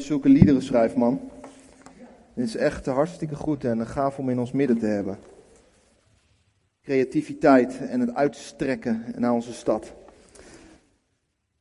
[0.00, 1.20] je zulke liederen schrijft, man.
[2.34, 5.18] Het is echt hartstikke goed en gaaf om in ons midden te hebben.
[6.82, 9.94] Creativiteit en het uitstrekken naar onze stad.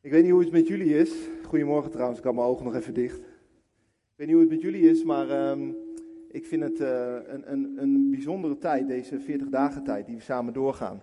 [0.02, 1.12] Ik weet niet hoe het met jullie is.
[1.44, 3.18] Goedemorgen trouwens, ik had mijn ogen nog even dicht.
[3.18, 5.70] Ik weet niet hoe het met jullie is, maar ehm,
[6.32, 10.22] ik vind het uh, een, een, een bijzondere tijd, deze 40 dagen tijd die we
[10.22, 11.02] samen doorgaan.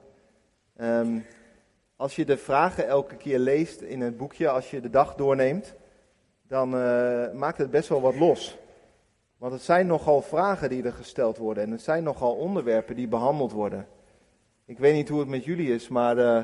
[0.81, 1.23] Um,
[1.97, 5.75] als je de vragen elke keer leest in het boekje, als je de dag doorneemt,
[6.49, 8.59] dan uh, maakt het best wel wat los.
[9.37, 13.09] Want het zijn nogal vragen die er gesteld worden en het zijn nogal onderwerpen die
[13.09, 13.87] behandeld worden.
[14.65, 16.43] Ik weet niet hoe het met jullie is, maar, uh,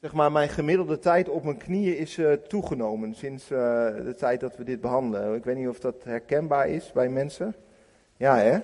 [0.00, 4.56] zeg maar mijn gemiddelde tijd op mijn knieën is uh, toegenomen sinds de tijd dat
[4.56, 5.34] we dit behandelen.
[5.34, 7.54] Ik weet niet of dat herkenbaar is bij mensen.
[8.16, 8.58] Ja, hè?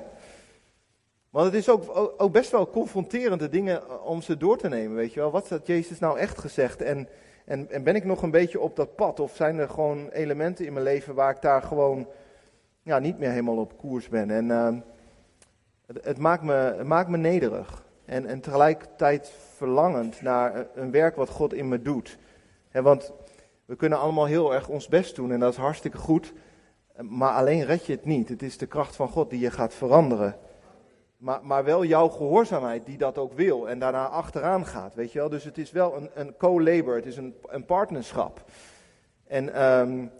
[1.30, 5.12] Want het is ook, ook best wel confronterende dingen om ze door te nemen, weet
[5.12, 5.30] je wel.
[5.30, 6.82] Wat had Jezus nou echt gezegd?
[6.82, 7.08] En,
[7.44, 9.20] en, en ben ik nog een beetje op dat pad?
[9.20, 12.08] Of zijn er gewoon elementen in mijn leven waar ik daar gewoon
[12.82, 14.30] ja, niet meer helemaal op koers ben?
[14.30, 14.74] En uh,
[15.86, 17.84] het, het, maakt me, het maakt me nederig.
[18.04, 22.18] En, en tegelijkertijd verlangend naar een werk wat God in me doet.
[22.72, 23.12] Want
[23.64, 26.32] we kunnen allemaal heel erg ons best doen en dat is hartstikke goed.
[27.00, 28.28] Maar alleen red je het niet.
[28.28, 30.36] Het is de kracht van God die je gaat veranderen.
[31.22, 35.18] Maar, maar wel jouw gehoorzaamheid die dat ook wil en daarna achteraan gaat, weet je
[35.18, 35.28] wel.
[35.28, 38.44] Dus het is wel een, een co-labor, het is een, een partnerschap.
[39.26, 40.10] En um,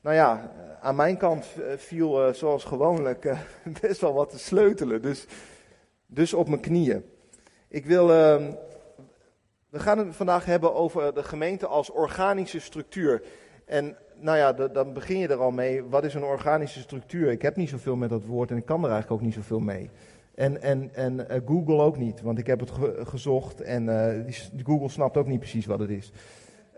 [0.00, 3.38] nou ja, aan mijn kant eh, viel uh, zoals gewoonlijk uh,
[3.80, 5.02] best wel wat te sleutelen.
[5.02, 5.26] Dus,
[6.06, 7.04] dus op mijn knieën.
[7.68, 8.46] Ik wil, uh,
[9.68, 13.22] we gaan het vandaag hebben over de gemeente als organische structuur.
[13.64, 15.84] En nou ja, dan begin je er al mee.
[15.84, 17.30] Wat is een organische structuur?
[17.30, 19.60] Ik heb niet zoveel met dat woord en ik kan er eigenlijk ook niet zoveel
[19.60, 19.90] mee.
[20.38, 23.86] En, en, en uh, Google ook niet, want ik heb het ge gezocht en
[24.26, 26.12] die, Google snapt ook niet precies wat het is.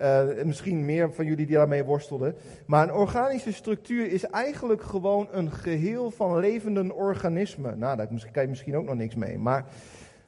[0.03, 2.35] Uh, misschien meer van jullie die daarmee worstelden.
[2.67, 7.79] Maar een organische structuur is eigenlijk gewoon een geheel van levende organismen.
[7.79, 9.39] Nou, daar kan je misschien ook nog niks mee.
[9.39, 9.65] Maar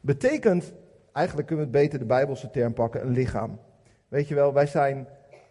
[0.01, 0.73] betekent,
[1.13, 3.59] eigenlijk kunnen we het beter de Bijbelse term pakken, een lichaam.
[4.09, 5.07] Weet je wel, wij zijn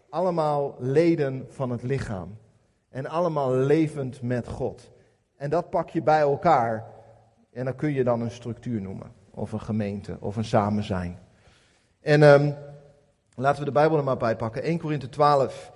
[0.09, 2.37] allemaal leden van het lichaam.
[2.89, 4.91] En allemaal levend met God.
[5.37, 6.85] En dat pak je bij elkaar.
[7.51, 9.11] En dan kun je dan een structuur noemen.
[9.31, 11.19] Of een gemeente, of een samen zijn.
[11.99, 12.55] En um,
[13.35, 14.63] laten we de Bijbel er maar bij pakken.
[14.63, 15.71] 1 Korinthe 12,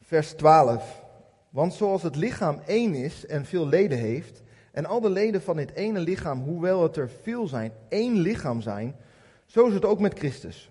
[0.00, 1.04] vers 12.
[1.50, 4.42] Want zoals het lichaam één is en veel leden heeft,
[4.72, 8.60] en al de leden van dit ene lichaam, hoewel het er veel zijn, één lichaam
[8.60, 8.96] zijn,
[9.46, 10.70] zo is het ook met Christus.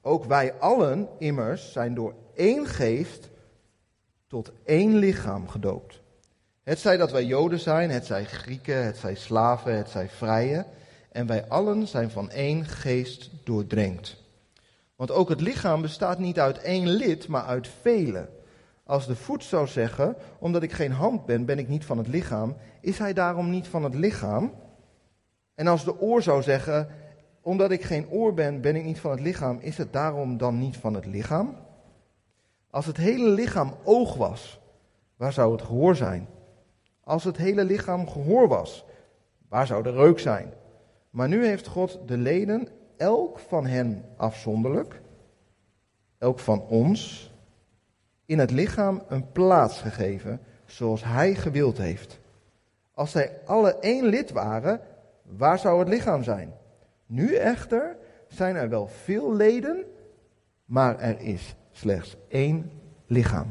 [0.00, 3.30] Ook wij allen immers zijn door één geest
[4.26, 6.01] tot één lichaam gedoopt.
[6.62, 10.66] Het zij dat wij Joden zijn, het zij Grieken, het zij slaven, het zij vrije.
[11.10, 14.16] En wij allen zijn van één geest doordrenkt.
[14.96, 18.28] Want ook het lichaam bestaat niet uit één lid, maar uit vele.
[18.84, 22.08] Als de voet zou zeggen, omdat ik geen hand ben, ben ik niet van het
[22.08, 24.54] lichaam, is hij daarom niet van het lichaam?
[25.54, 26.88] En als de oor zou zeggen,
[27.40, 30.58] omdat ik geen oor ben, ben ik niet van het lichaam, is het daarom dan
[30.58, 31.56] niet van het lichaam?
[32.70, 34.60] Als het hele lichaam oog was,
[35.16, 36.28] waar zou het gehoor zijn?
[37.04, 38.84] Als het hele lichaam gehoor was,
[39.48, 40.52] waar zou de reuk zijn?
[41.10, 45.00] Maar nu heeft God de leden, elk van hen afzonderlijk,
[46.18, 47.30] elk van ons,
[48.26, 52.20] in het lichaam een plaats gegeven zoals Hij gewild heeft.
[52.94, 54.80] Als zij alle één lid waren,
[55.22, 56.52] waar zou het lichaam zijn?
[57.06, 57.96] Nu echter
[58.28, 59.84] zijn er wel veel leden,
[60.64, 62.70] maar er is slechts één
[63.06, 63.50] lichaam.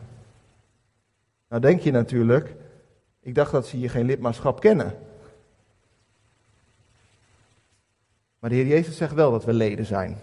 [1.48, 2.56] Nou denk je natuurlijk,
[3.22, 4.98] ik dacht dat ze hier geen lidmaatschap kennen.
[8.40, 10.18] Maar de Heer Jezus zegt wel dat we leden zijn.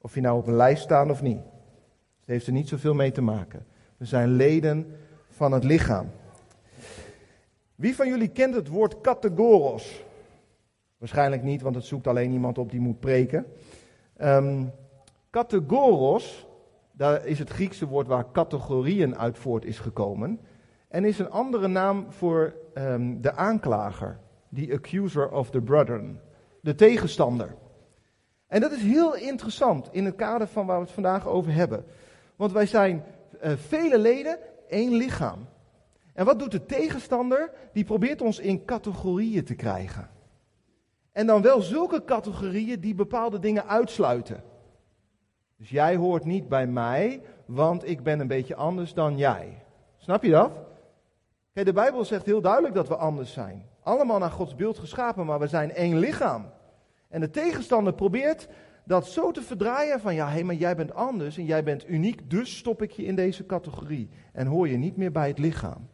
[0.00, 1.40] Of je nou op een lijst staan of niet.
[2.20, 3.66] Het heeft er niet zoveel mee te maken.
[3.96, 4.96] We zijn leden
[5.28, 6.10] van het lichaam.
[7.74, 10.04] Wie van jullie kent het woord categoros?
[10.98, 13.46] Waarschijnlijk niet, want het zoekt alleen iemand op die moet preken.
[14.20, 14.72] Um,
[15.30, 16.46] categoros,
[16.92, 20.40] daar is het Griekse woord waar categorieën uit voort is gekomen.
[20.96, 24.18] En is een andere naam voor um, de aanklager,
[24.54, 26.20] the accuser of the brethren,
[26.60, 27.54] de tegenstander.
[28.46, 31.84] En dat is heel interessant in het kader van waar we het vandaag over hebben.
[32.36, 33.04] Want wij zijn
[33.44, 34.38] uh, vele leden,
[34.68, 35.48] één lichaam.
[36.14, 37.50] En wat doet de tegenstander?
[37.72, 40.10] Die probeert ons in categorieën te krijgen.
[41.12, 44.42] En dan wel zulke categorieën die bepaalde dingen uitsluiten.
[45.56, 49.62] Dus jij hoort niet bij mij, want ik ben een beetje anders dan jij.
[49.96, 50.64] Snap je dat?
[51.56, 53.66] Kijk, de Bijbel zegt heel duidelijk dat we anders zijn.
[53.82, 56.46] Allemaal naar Gods beeld geschapen, maar we zijn één lichaam.
[57.08, 58.48] En de tegenstander probeert
[58.84, 62.30] dat zo te verdraaien van ja, hé, maar jij bent anders en jij bent uniek,
[62.30, 65.88] dus stop ik je in deze categorie en hoor je niet meer bij het lichaam.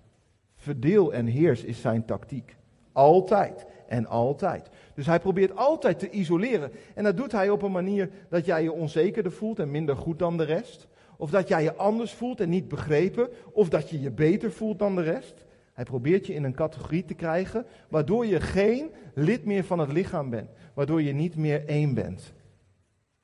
[0.56, 2.56] Verdeel en heers is zijn tactiek.
[2.92, 4.68] Altijd en altijd.
[4.94, 6.72] Dus hij probeert altijd te isoleren.
[6.94, 10.18] En dat doet hij op een manier dat jij je onzekerder voelt en minder goed
[10.18, 10.88] dan de rest.
[11.16, 13.28] Of dat jij je anders voelt en niet begrepen.
[13.52, 15.44] Of dat je je beter voelt dan de rest.
[15.72, 19.92] Hij probeert je in een categorie te krijgen, waardoor je geen lid meer van het
[19.92, 20.50] lichaam bent.
[20.74, 22.32] Waardoor je niet meer één bent.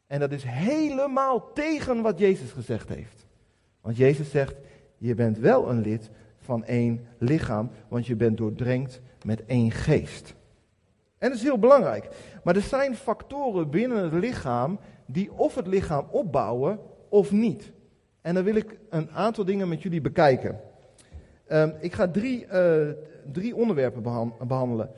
[0.07, 3.27] En dat is helemaal tegen wat Jezus gezegd heeft.
[3.81, 4.55] Want Jezus zegt,
[4.99, 10.35] je bent wel een lid van één lichaam, want je bent doordrenkt met één geest.
[11.19, 12.09] En dat is heel belangrijk.
[12.45, 16.79] Maar er zijn factoren binnen het lichaam die of het lichaam opbouwen
[17.09, 17.73] of niet.
[18.21, 20.61] En dan wil ik een aantal dingen met jullie bekijken.
[21.53, 22.89] Um, ik ga drie, uh,
[23.33, 24.03] drie onderwerpen
[24.47, 24.91] behandelen.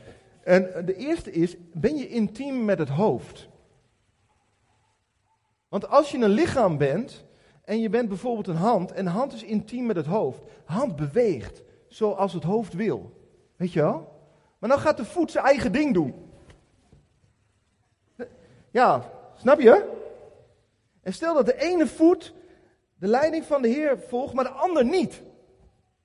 [0.43, 3.49] En de eerste is, ben je intiem met het hoofd?
[5.69, 7.25] Want als je een lichaam bent
[7.65, 10.41] en je bent bijvoorbeeld een hand en de hand is intiem met het hoofd.
[10.65, 13.13] Hand beweegt zoals het hoofd wil.
[13.57, 14.19] Weet je wel?
[14.59, 16.15] Maar dan gaat de voet zijn eigen ding doen.
[18.71, 19.89] Ja, snap je?
[21.03, 22.35] En stel dat de ene voet
[22.95, 25.23] de leiding van de Heer volgt, maar de ander niet.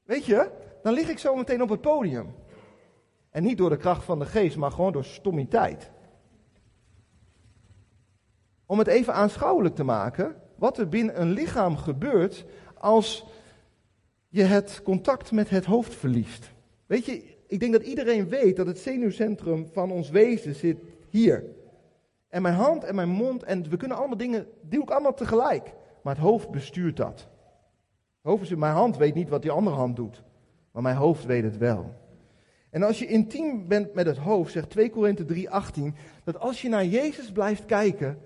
[0.06, 0.52] Weet je?
[0.84, 2.36] Dan lig ik zo meteen op het podium.
[3.30, 5.92] En niet door de kracht van de geest, maar gewoon door stommiteit.
[8.66, 12.46] Om het even aanschouwelijk te maken, wat er binnen een lichaam gebeurt
[12.78, 13.26] als
[14.30, 16.52] je het contact met het hoofd verliest.
[16.86, 20.80] Weet je, ik denk dat iedereen weet dat het zenuwcentrum van ons wezen zit
[21.10, 21.44] hier.
[22.28, 25.14] En mijn hand en mijn mond, en we kunnen allemaal dingen, die doe ik allemaal
[25.14, 25.74] tegelijk.
[26.02, 27.28] Maar het hoofd bestuurt dat.
[28.26, 30.24] Het hoofd is, mijn hand weet niet wat die andere hand doet.
[30.72, 31.94] Maar mijn hoofd weet het wel.
[32.70, 36.70] En als je intiem bent met het hoofd, zegt 2 Korinthe 3:18, dat als je
[36.70, 38.20] naar Jezus blijft kijken,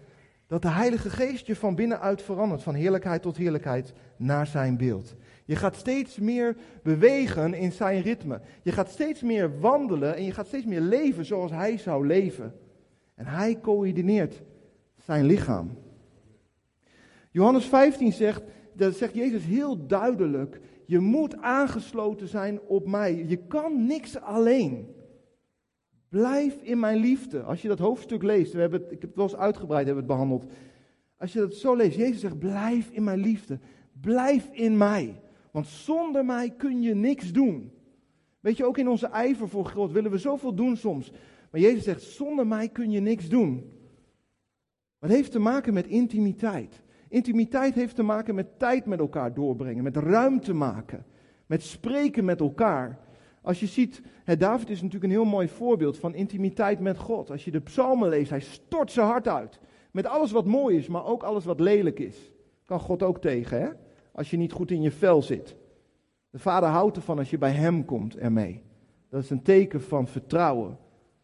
[0.48, 5.16] dat de Heilige Geest je van binnenuit verandert, van heerlijkheid tot heerlijkheid, naar zijn beeld.
[5.46, 8.42] Je gaat steeds meer bewegen in zijn ritme.
[8.62, 12.56] Je gaat steeds meer wandelen en je gaat steeds meer leven zoals hij zou leven.
[13.16, 14.42] En hij coördineert
[15.06, 15.78] zijn lichaam.
[17.32, 18.42] Johannes 15 zegt,
[18.80, 23.26] dat zegt Jezus heel duidelijk, je moet aangesloten zijn op mij.
[23.28, 24.88] Je kan niks alleen.
[26.10, 27.42] Blijf in mijn liefde.
[27.42, 30.14] Als je dat hoofdstuk leest, we hebben ik heb het wel eens uitgebreid hebben het
[30.14, 30.46] behandeld.
[31.18, 33.60] Als je dat zo leest, Jezus zegt, blijf in mijn liefde.
[34.02, 35.22] Blijf in mij.
[35.52, 37.72] Want zonder mij kun je niks doen.
[38.40, 41.12] Weet je, ook in onze ijver voor God willen we zoveel doen soms.
[41.52, 43.54] Maar Jezus zegt, zonder mij kun je niks doen.
[45.00, 46.82] Maar het heeft te maken met intimiteit.
[47.10, 51.06] Intimiteit heeft te maken met tijd met elkaar doorbrengen, met ruimte maken,
[51.46, 53.00] met spreken met elkaar.
[53.42, 57.32] Als je ziet, hè, David is natuurlijk een heel mooi voorbeeld van intimiteit met God.
[57.32, 59.60] Als je de psalmen leest, hij stort zijn hart uit.
[59.92, 62.32] Met alles wat mooi is, maar ook alles wat lelijk is.
[62.66, 63.70] Kan God ook tegen, hè?
[64.12, 65.56] Als je niet goed in je vel zit.
[66.30, 68.64] De vader houdt ervan als je bij hem komt ermee.
[69.10, 70.78] Dat is een teken van vertrouwen.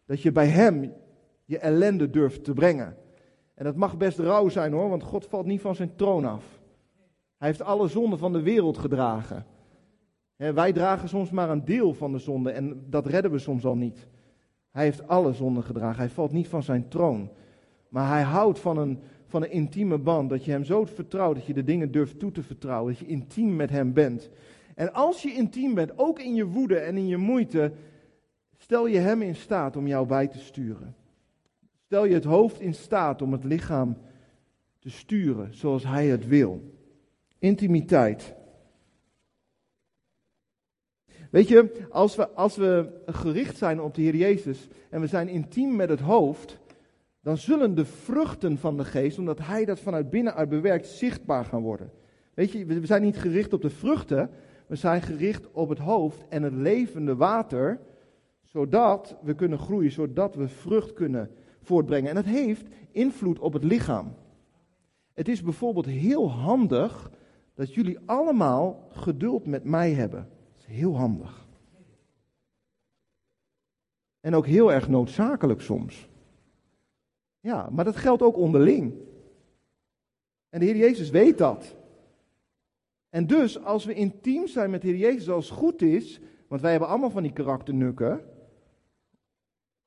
[0.06, 0.92] Dat je bij hem
[1.44, 2.96] je ellende durft te brengen.
[3.56, 6.44] En dat mag best rauw zijn hoor, want God valt niet van zijn troon af.
[7.36, 9.46] Hij heeft alle zonden van de wereld gedragen.
[10.36, 13.76] wij dragen soms maar een deel van de zonde en dat redden we soms al
[13.76, 14.08] niet.
[14.70, 15.98] Hij heeft alle zonden gedragen.
[15.98, 17.30] Hij valt niet van zijn troon.
[17.88, 20.30] Maar hij houdt van een, van een intieme band.
[20.30, 22.92] Dat je hem zo vertrouwt, dat je de dingen durft toe te vertrouwen.
[22.92, 24.30] Dat je intiem met hem bent.
[24.74, 27.72] En als je intiem bent, ook in je woede en in je moeite,
[28.56, 30.94] stel je hem in staat om jou bij te sturen.
[31.86, 33.96] Stel je het hoofd in staat om het lichaam
[34.78, 36.74] te sturen zoals hij het wil.
[37.38, 38.34] Intimiteit.
[41.30, 45.28] Weet je, als we, als we gericht zijn op de Heer Jezus en we zijn
[45.28, 46.58] intiem met het hoofd,
[47.20, 51.62] dan zullen de vruchten van de geest, omdat Hij dat vanuit binnenuit bewerkt, zichtbaar gaan
[51.62, 51.90] worden.
[52.34, 54.30] Weet je, we zijn niet gericht op de vruchten,
[54.66, 57.80] we zijn gericht op het hoofd en het levende water,
[58.42, 61.30] zodat we kunnen groeien, zodat we vrucht kunnen
[61.66, 62.08] voortbrengen.
[62.08, 64.14] En dat heeft invloed op het lichaam.
[65.14, 67.10] Het is bijvoorbeeld heel handig
[67.54, 70.28] dat jullie allemaal geduld met mij hebben.
[70.52, 71.46] Dat is heel handig.
[74.20, 76.08] En ook heel erg noodzakelijk soms.
[77.40, 78.94] Ja, maar dat geldt ook onderling.
[80.48, 81.76] En de Heer Jezus weet dat.
[83.08, 86.60] En dus, als we intiem zijn met de Heer Jezus, als het goed is, want
[86.60, 88.24] wij hebben allemaal van die karakternukken,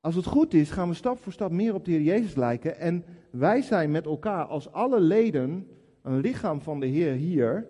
[0.00, 2.78] als het goed is, gaan we stap voor stap meer op de Heer Jezus lijken.
[2.78, 5.66] En wij zijn met elkaar als alle leden
[6.02, 7.66] een lichaam van de Heer hier.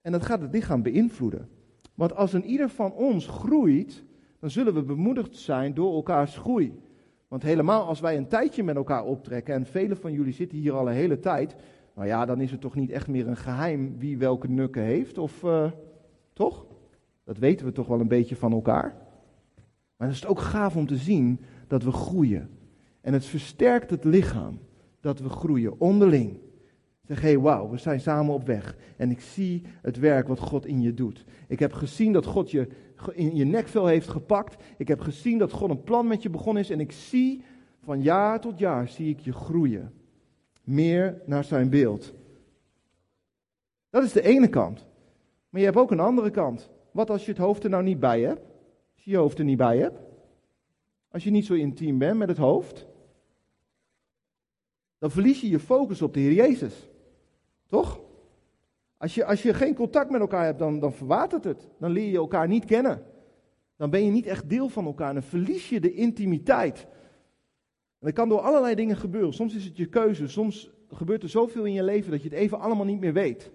[0.00, 1.48] En dat gaat het lichaam beïnvloeden.
[1.94, 4.04] Want als een ieder van ons groeit,
[4.40, 6.80] dan zullen we bemoedigd zijn door elkaars groei.
[7.28, 10.72] Want helemaal als wij een tijdje met elkaar optrekken, en velen van jullie zitten hier
[10.72, 11.56] al een hele tijd,
[11.94, 15.18] nou ja, dan is het toch niet echt meer een geheim wie welke nukken heeft,
[15.18, 15.70] of uh,
[16.32, 16.66] toch?
[17.24, 19.05] Dat weten we toch wel een beetje van elkaar.
[19.96, 22.50] Maar het is ook gaaf om te zien dat we groeien.
[23.00, 24.58] En het versterkt het lichaam
[25.00, 26.38] dat we groeien onderling.
[27.06, 28.76] Zeg, hé, hey, wauw, we zijn samen op weg.
[28.96, 31.24] En ik zie het werk wat God in je doet.
[31.48, 32.68] Ik heb gezien dat God je
[33.12, 34.62] in je nekvel heeft gepakt.
[34.76, 36.70] Ik heb gezien dat God een plan met je begonnen is.
[36.70, 37.42] En ik zie
[37.82, 39.92] van jaar tot jaar, zie ik je groeien.
[40.64, 42.14] Meer naar zijn beeld.
[43.90, 44.86] Dat is de ene kant.
[45.48, 46.70] Maar je hebt ook een andere kant.
[46.90, 48.55] Wat als je het hoofd er nou niet bij hebt?
[49.06, 50.00] Je je hoofd er niet bij hebt?
[51.08, 52.86] Als je niet zo intiem bent met het hoofd?
[54.98, 56.88] Dan verlies je je focus op de Heer Jezus.
[57.66, 58.00] Toch?
[58.96, 61.68] Als je, als je geen contact met elkaar hebt, dan, dan verwatert het.
[61.78, 63.04] Dan leer je elkaar niet kennen.
[63.76, 65.12] Dan ben je niet echt deel van elkaar.
[65.12, 66.86] Dan verlies je de intimiteit.
[67.98, 69.34] En dat kan door allerlei dingen gebeuren.
[69.34, 70.28] Soms is het je keuze.
[70.28, 73.50] Soms gebeurt er zoveel in je leven dat je het even allemaal niet meer weet.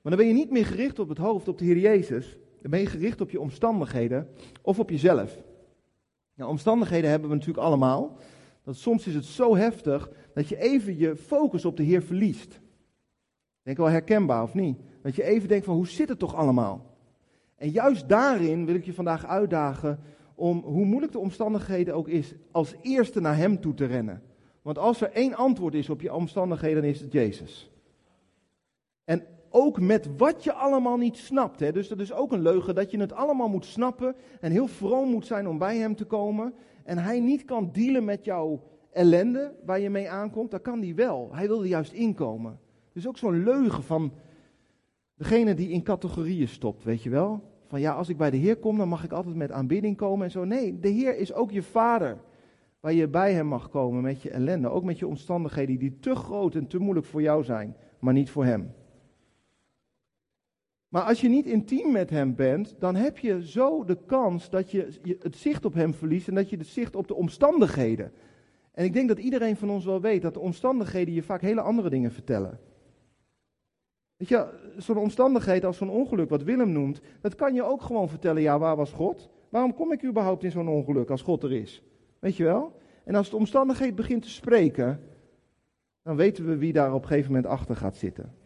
[0.00, 2.38] Maar dan ben je niet meer gericht op het hoofd, op de Heer Jezus.
[2.64, 4.28] Dan ben je gericht op je omstandigheden
[4.62, 5.38] of op jezelf.
[6.34, 8.16] Nou, omstandigheden hebben we natuurlijk allemaal.
[8.62, 12.60] Dat soms is het zo heftig dat je even je focus op de Heer verliest.
[13.62, 14.78] Denk wel herkenbaar of niet?
[15.02, 16.96] Dat je even denkt van hoe zit het toch allemaal?
[17.56, 19.98] En juist daarin wil ik je vandaag uitdagen
[20.34, 24.22] om, hoe moeilijk de omstandigheden ook is, als eerste naar Hem toe te rennen.
[24.62, 27.70] Want als er één antwoord is op je omstandigheden, dan is het Jezus.
[29.04, 31.60] En ook met wat je allemaal niet snapt.
[31.60, 31.72] Hè?
[31.72, 35.10] Dus dat is ook een leugen dat je het allemaal moet snappen en heel vroom
[35.10, 36.54] moet zijn om bij Hem te komen.
[36.84, 40.94] En Hij niet kan dealen met jouw ellende waar je mee aankomt, dat kan Hij
[40.94, 41.28] wel.
[41.32, 42.58] Hij wil er juist inkomen.
[42.92, 44.12] Dus ook zo'n leugen van
[45.14, 47.42] degene die in categorieën stopt, weet je wel?
[47.66, 50.24] Van ja, als ik bij de Heer kom, dan mag ik altijd met aanbidding komen
[50.24, 50.44] en zo.
[50.44, 52.18] Nee, de Heer is ook je vader.
[52.80, 54.68] Waar je bij hem mag komen met je ellende.
[54.68, 58.30] Ook met je omstandigheden die te groot en te moeilijk voor jou zijn, maar niet
[58.30, 58.72] voor hem.
[60.94, 64.70] Maar als je niet intiem met hem bent, dan heb je zo de kans dat
[64.70, 68.12] je het zicht op hem verliest en dat je het zicht op de omstandigheden.
[68.72, 71.60] En ik denk dat iedereen van ons wel weet dat de omstandigheden je vaak hele
[71.60, 72.58] andere dingen vertellen.
[74.16, 78.08] Weet je, zo'n omstandigheid als zo'n ongeluk, wat Willem noemt, dat kan je ook gewoon
[78.08, 79.30] vertellen, ja, waar was God?
[79.48, 81.82] Waarom kom ik überhaupt in zo'n ongeluk als God er is?
[82.18, 82.80] Weet je wel?
[83.04, 85.00] En als de omstandigheid begint te spreken,
[86.02, 88.42] dan weten we wie daar op een gegeven moment achter gaat zitten.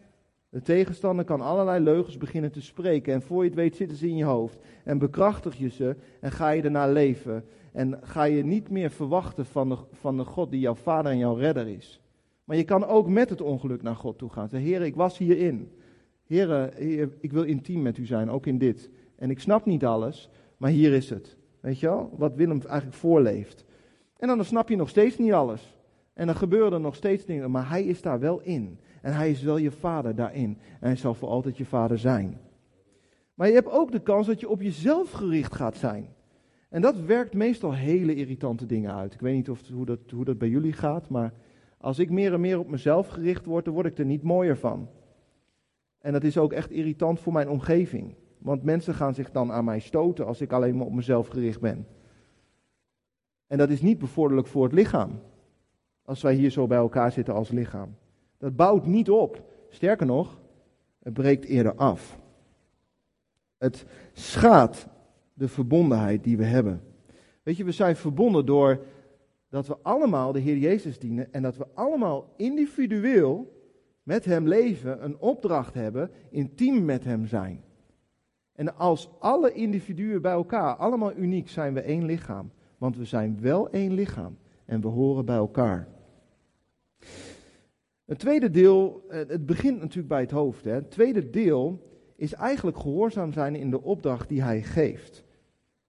[0.58, 4.08] De tegenstander kan allerlei leugens beginnen te spreken en voor je het weet zitten ze
[4.08, 8.44] in je hoofd en bekrachtig je ze en ga je ernaar leven en ga je
[8.44, 12.00] niet meer verwachten van de, van de God die jouw vader en jouw redder is.
[12.44, 14.48] Maar je kan ook met het ongeluk naar God toe gaan.
[14.48, 15.72] Zeg, Heer, ik was hierin.
[16.26, 16.72] Heer,
[17.20, 18.90] ik wil intiem met u zijn, ook in dit.
[19.16, 21.36] En ik snap niet alles, maar hier is het.
[21.60, 22.10] Weet je wel?
[22.16, 23.64] Wat Willem eigenlijk voorleeft.
[24.16, 25.76] En dan snap je nog steeds niet alles.
[26.12, 28.78] En dan gebeuren er nog steeds dingen, maar hij is daar wel in.
[29.02, 30.58] En hij is wel je vader daarin.
[30.80, 32.38] En hij zal voor altijd je vader zijn.
[33.34, 36.08] Maar je hebt ook de kans dat je op jezelf gericht gaat zijn.
[36.68, 39.14] En dat werkt meestal hele irritante dingen uit.
[39.14, 41.32] Ik weet niet of, hoe, dat, hoe dat bij jullie gaat, maar
[41.78, 44.56] als ik meer en meer op mezelf gericht word, dan word ik er niet mooier
[44.56, 44.88] van.
[45.98, 48.14] En dat is ook echt irritant voor mijn omgeving.
[48.38, 51.60] Want mensen gaan zich dan aan mij stoten als ik alleen maar op mezelf gericht
[51.60, 51.86] ben.
[53.46, 55.20] En dat is niet bevorderlijk voor het lichaam.
[56.02, 57.94] Als wij hier zo bij elkaar zitten als lichaam.
[58.38, 59.42] Dat bouwt niet op.
[59.68, 60.40] Sterker nog,
[61.02, 62.18] het breekt eerder af.
[63.58, 64.86] Het schaadt
[65.34, 66.82] de verbondenheid die we hebben.
[67.42, 68.84] Weet je, we zijn verbonden door
[69.48, 73.56] dat we allemaal de Heer Jezus dienen en dat we allemaal individueel
[74.02, 77.64] met Hem leven, een opdracht hebben, intiem met Hem zijn.
[78.52, 82.50] En als alle individuen bij elkaar, allemaal uniek, zijn we één lichaam.
[82.78, 85.88] Want we zijn wel één lichaam en we horen bij elkaar.
[88.08, 90.64] Het tweede deel, eh, het begint natuurlijk bij het hoofd.
[90.64, 90.72] Hè.
[90.72, 91.82] Het tweede deel
[92.16, 95.24] is eigenlijk gehoorzaam zijn in de opdracht die hij geeft.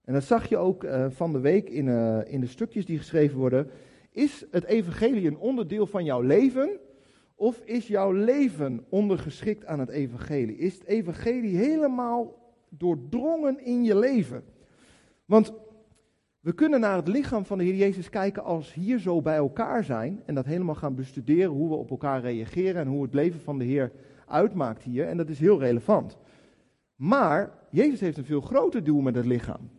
[0.04, 2.98] En dat zag je ook uh, van de week in, uh, in de stukjes die
[2.98, 3.70] geschreven worden.
[4.10, 6.78] Is het evangelie een onderdeel van jouw leven?
[7.34, 10.56] Of is jouw leven ondergeschikt aan het evangelie?
[10.56, 12.34] Is het evangelie helemaal
[12.68, 14.44] doordrongen in je leven?
[15.24, 15.52] Want
[16.40, 19.84] we kunnen naar het lichaam van de Heer Jezus kijken als hier zo bij elkaar
[19.84, 23.40] zijn en dat helemaal gaan bestuderen hoe we op elkaar reageren en hoe het leven
[23.40, 23.92] van de Heer
[24.26, 25.06] uitmaakt hier.
[25.06, 26.18] En dat is heel relevant.
[26.94, 29.70] Maar Jezus heeft een veel groter doel met het lichaam.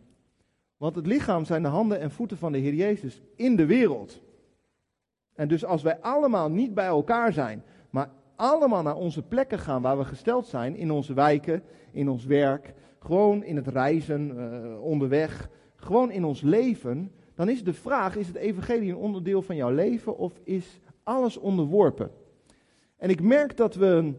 [0.76, 4.22] Want het lichaam zijn de handen en voeten van de Heer Jezus in de wereld.
[5.34, 9.82] En dus als wij allemaal niet bij elkaar zijn, maar allemaal naar onze plekken gaan
[9.82, 14.82] waar we gesteld zijn, in onze wijken, in ons werk, gewoon in het reizen, uh,
[14.82, 15.50] onderweg,
[15.84, 19.70] gewoon in ons leven, dan is de vraag: is het evangelie een onderdeel van jouw
[19.70, 22.10] leven of is alles onderworpen?
[22.96, 24.12] En ik merk dat we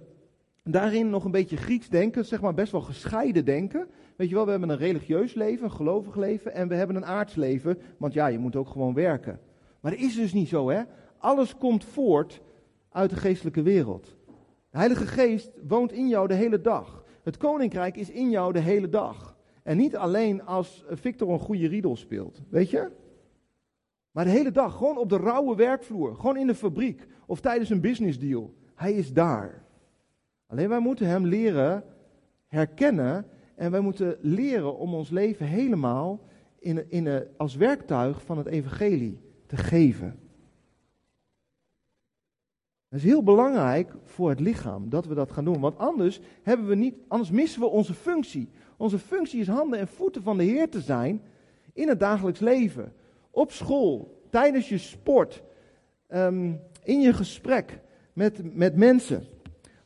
[0.64, 3.88] daarin nog een beetje Grieks denken, zeg maar best wel gescheiden denken.
[4.16, 7.06] Weet je wel, we hebben een religieus leven, een gelovig leven en we hebben een
[7.06, 9.40] aards leven, want ja, je moet ook gewoon werken.
[9.80, 10.82] Maar dat is dus niet zo, hè?
[11.18, 12.42] Alles komt voort
[12.90, 14.16] uit de geestelijke wereld.
[14.70, 17.04] De Heilige Geest woont in jou de hele dag.
[17.24, 19.33] Het koninkrijk is in jou de hele dag.
[19.64, 22.92] En niet alleen als Victor een goede riedel speelt, weet je?
[24.12, 27.70] Maar de hele dag, gewoon op de rauwe werkvloer, gewoon in de fabriek of tijdens
[27.70, 28.54] een business deal.
[28.76, 29.64] Hij is daar.
[30.48, 31.84] Alleen wij moeten hem leren
[32.48, 36.20] herkennen en wij moeten leren om ons leven helemaal
[36.60, 40.20] in, in, als werktuig van het evangelie te geven.
[42.94, 45.60] Het is heel belangrijk voor het lichaam dat we dat gaan doen.
[45.60, 48.50] Want anders, hebben we niet, anders missen we onze functie.
[48.78, 51.22] Onze functie is handen en voeten van de Heer te zijn
[51.74, 52.94] in het dagelijks leven.
[53.32, 55.44] Op school, tijdens je sport,
[56.08, 57.80] ehm, in je gesprek
[58.14, 59.26] met, met mensen.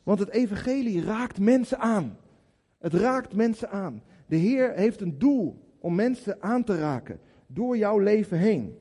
[0.02, 2.18] Want het evangelie raakt mensen aan.
[2.78, 4.02] Het raakt mensen aan.
[4.26, 8.78] De Heer heeft een doel om mensen aan te raken door jouw leven heen.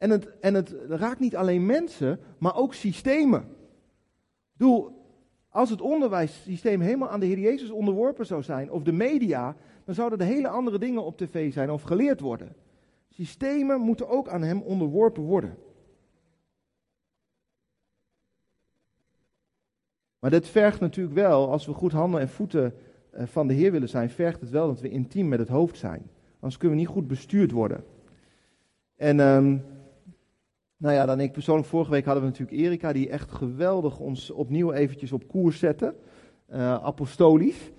[0.00, 3.40] En het, en het raakt niet alleen mensen, maar ook systemen.
[3.40, 4.90] Ik bedoel,
[5.48, 9.94] als het onderwijssysteem helemaal aan de Heer Jezus onderworpen zou zijn, of de media, dan
[9.94, 12.54] zouden er hele andere dingen op tv zijn of geleerd worden.
[13.08, 15.56] Systemen moeten ook aan Hem onderworpen worden.
[20.18, 22.74] Maar dit vergt natuurlijk wel, als we goed handen en voeten
[23.10, 25.78] eh, van de Heer willen zijn, vergt het wel dat we intiem met het hoofd
[25.78, 26.10] zijn.
[26.34, 27.84] Anders kunnen we niet goed bestuurd worden.
[28.96, 29.64] En um,
[30.80, 34.30] nou ja, dan ik persoonlijk, vorige week hadden we natuurlijk Erika, die echt geweldig ons
[34.30, 35.94] opnieuw eventjes op koers zette.
[36.52, 37.70] Uh, apostolisch.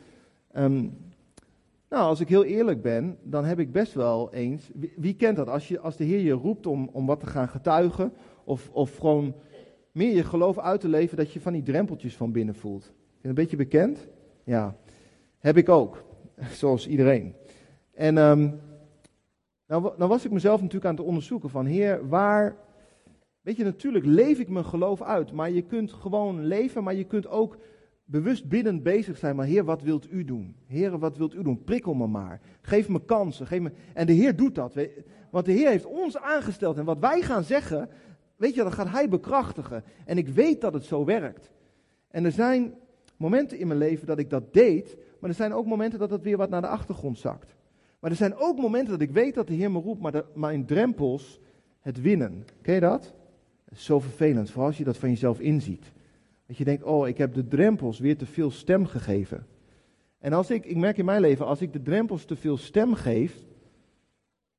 [0.56, 0.98] Um,
[1.90, 4.70] nou, als ik heel eerlijk ben, dan heb ik best wel eens.
[4.96, 5.48] Wie, kent dat?
[5.48, 8.98] Als, je, als de Heer je roept om, om wat te gaan getuigen, of, of
[8.98, 9.34] gewoon
[9.92, 12.84] meer je geloof uit te leven, dat je van die drempeltjes van binnen voelt.
[12.84, 14.08] Is je een beetje bekend?
[14.44, 14.76] Ja,
[15.40, 16.04] heb ik ook.
[16.60, 17.36] Zoals iedereen.
[17.94, 18.60] En um,
[19.68, 22.56] nou, nou was ik mezelf natuurlijk aan het onderzoeken van, Heer, waar
[23.42, 27.04] Weet je, natuurlijk leef ik mijn geloof uit, maar je kunt gewoon leven, maar je
[27.04, 27.58] kunt ook
[28.06, 29.36] bewust binnen bezig zijn.
[29.36, 30.56] Maar Heer, wat wilt u doen?
[30.68, 31.64] Heer, wat wilt u doen?
[31.64, 32.42] Prikkel me maar.
[32.62, 33.48] Geef me kansen.
[33.48, 33.72] Geef me...
[33.94, 34.74] En de Heer doet dat.
[35.32, 36.78] Want de Heer heeft ons aangesteld.
[36.78, 37.90] En wat wij gaan zeggen,
[38.36, 39.84] weet je, dat gaat Hij bekrachtigen.
[40.06, 41.52] En ik weet dat het zo werkt.
[42.10, 42.74] En er zijn
[43.18, 46.22] momenten in mijn leven dat ik dat deed, maar er zijn ook momenten dat het
[46.22, 47.56] weer wat naar de achtergrond zakt.
[48.00, 50.26] Maar er zijn ook momenten dat ik weet dat de Heer me roept, maar, de,
[50.52, 51.40] in drempels
[51.80, 52.46] het winnen.
[52.62, 53.14] Ken je dat?
[53.76, 55.92] Zo vervelend, vooral als je dat van jezelf inziet.
[56.48, 59.46] Dat je denkt, oh, ik heb de drempels weer te veel stem gegeven.
[60.20, 62.94] En als ik, ik merk in mijn leven, als ik de drempels te veel stem
[62.94, 63.36] geef,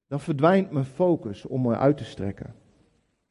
[0.07, 2.55] dan verdwijnt mijn focus om me uit te strekken.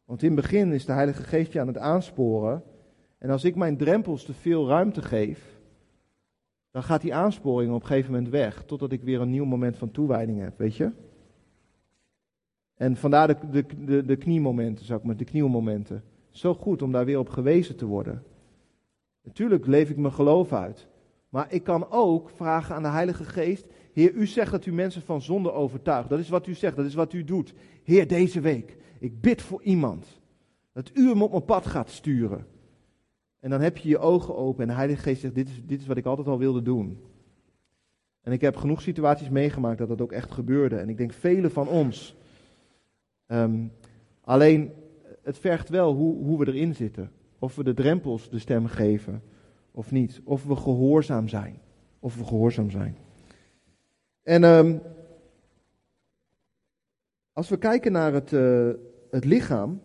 [0.06, 2.64] Want in het begin is de Heilige Geest je aan het aansporen.
[3.18, 5.60] En als ik mijn drempels te veel ruimte geef,
[6.72, 8.64] dan gaat die aansporing op een gegeven moment weg.
[8.66, 10.92] Totdat ik weer een nieuw moment van toewijding heb, weet je?
[12.82, 16.04] En vandaar de, de, de, de kniemomenten, zou ik maar, de knielmomenten.
[16.30, 18.24] Zo goed om daar weer op gewezen te worden.
[19.24, 20.88] Natuurlijk leef ik mijn geloof uit.
[21.30, 23.66] Maar ik kan ook vragen aan de Heilige Geest.
[23.94, 26.10] Heer, u zegt dat u mensen van zonde overtuigt.
[26.10, 27.54] Dat is wat u zegt, dat is wat u doet.
[27.84, 30.20] Heer, deze week, ik bid voor iemand.
[30.74, 32.46] Dat u hem op mijn pad gaat sturen.
[33.40, 35.82] En dan heb je je ogen open en de Heilige Geest zegt, dit is, dit
[35.82, 37.00] is wat ik altijd al wilde doen.
[38.22, 40.76] En ik heb genoeg situaties meegemaakt dat dat ook echt gebeurde.
[40.76, 42.20] En ik denk, velen van ons
[43.32, 43.72] Um,
[44.22, 44.72] alleen,
[45.22, 47.12] het vergt wel hoe, hoe we erin zitten.
[47.40, 49.22] Of we de drempels de stem geven
[49.72, 50.22] of niet.
[50.24, 51.60] Of we gehoorzaam zijn.
[52.00, 52.98] Of we gehoorzaam zijn.
[54.24, 54.82] En um,
[57.34, 58.70] als we kijken naar het, uh,
[59.10, 59.82] het lichaam.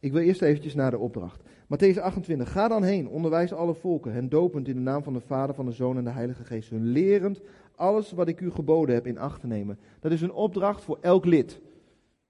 [0.00, 1.42] Ik wil eerst eventjes naar de opdracht.
[1.42, 2.52] Matthäus 28.
[2.52, 5.66] Ga dan heen, onderwijs alle volken, hen dopend in de naam van de Vader, van
[5.66, 6.70] de Zoon en de Heilige Geest.
[6.70, 7.40] Hun lerend
[7.74, 9.78] alles wat ik u geboden heb in acht te nemen.
[10.00, 11.60] Dat is een opdracht voor elk lid.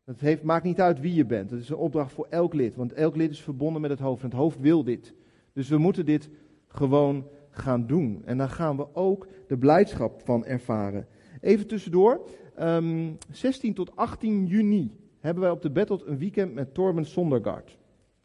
[0.05, 1.51] Het heeft, maakt niet uit wie je bent.
[1.51, 2.75] Het is een opdracht voor elk lid.
[2.75, 4.23] Want elk lid is verbonden met het hoofd.
[4.23, 5.15] En het hoofd wil dit.
[5.53, 6.31] Dus we moeten dit
[6.67, 8.23] gewoon gaan doen.
[8.25, 11.07] En daar gaan we ook de blijdschap van ervaren.
[11.41, 12.13] Even tussendoor.
[12.59, 17.07] Um, ehm, 16 tot 18 juni hebben wij op de Battle een weekend met Torben
[17.07, 17.79] Sondergaard.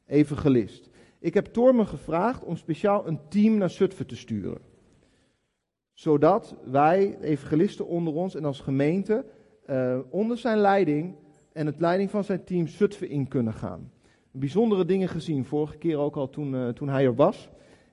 [0.05, 0.89] Even gelist.
[1.19, 4.57] Ik heb Torben gevraagd om speciaal een team naar Zutphen te sturen.
[5.93, 9.25] Zodat wij, evangelisten onder ons en als gemeente,
[9.69, 11.15] uh, onder zijn leiding
[11.55, 13.91] en het leiding van zijn team Zutphen in kunnen gaan.
[14.31, 17.49] Bijzondere dingen gezien, vorige keer ook al toen, uh, toen hij er was.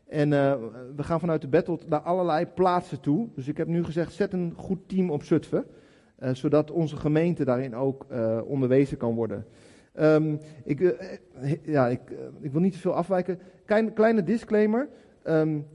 [0.07, 0.55] En uh,
[0.97, 3.29] we gaan vanuit de battle naar allerlei plaatsen toe.
[3.35, 5.65] Dus ik heb nu gezegd, zet een goed team op Zutphen.
[6.19, 8.07] Uh, zodat onze gemeente daarin ook
[8.47, 9.47] onderwezen kan worden.
[10.01, 10.97] Um, ik,
[11.63, 12.01] ja, ik,
[12.41, 13.39] ik, wil niet te veel afwijken.
[13.95, 14.89] Kleine, disclaimer.
[15.25, 15.67] Um,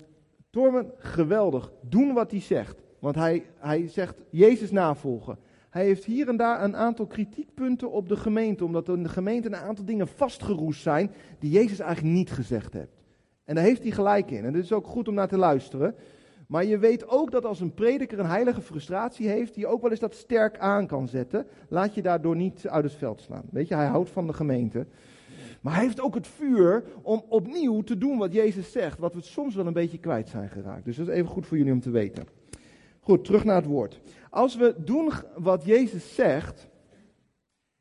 [0.50, 1.72] Tormen, geweldig.
[1.82, 2.82] Doen wat hij zegt.
[3.00, 5.38] Want hij, hij zegt Jezus navolgen.
[5.70, 9.10] Hij heeft hier en daar een aantal kritiekpunten op de gemeente, omdat er in de
[9.10, 12.98] gemeente een aantal dingen vastgeroest zijn die Jezus eigenlijk niet gezegd heeft.
[13.44, 14.46] En daar heeft hij gelijk in.
[14.46, 15.96] En het is ook goed om naar te luisteren.
[16.48, 19.92] Maar je weet ook dat als een prediker een heilige frustratie heeft, die ook wel
[19.92, 23.46] eens dat sterk aan kan zetten, laat je daardoor niet uit het veld slaan.
[23.52, 24.88] Weet je, hij houdt van de gemeente.
[25.62, 29.22] Maar hij heeft ook het vuur om opnieuw te doen wat Jezus zegt, wat we
[29.22, 30.86] soms wel een beetje kwijt zijn geraakt.
[30.86, 32.26] Dus dat is even goed voor jullie om te weten.
[33.08, 34.00] Goed, terug naar het woord.
[34.30, 36.68] Als we doen wat Jezus zegt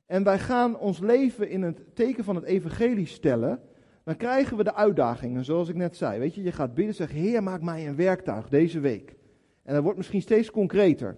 [0.06, 3.60] en wij gaan ons leven in het teken van het evangelie stellen,
[4.04, 6.18] dan krijgen we de uitdagingen, zoals ik net zei.
[6.18, 9.16] Weet je, je gaat bidden, zeg Heer, maak mij een werktuig deze week.
[9.62, 11.16] En dat wordt misschien steeds concreter.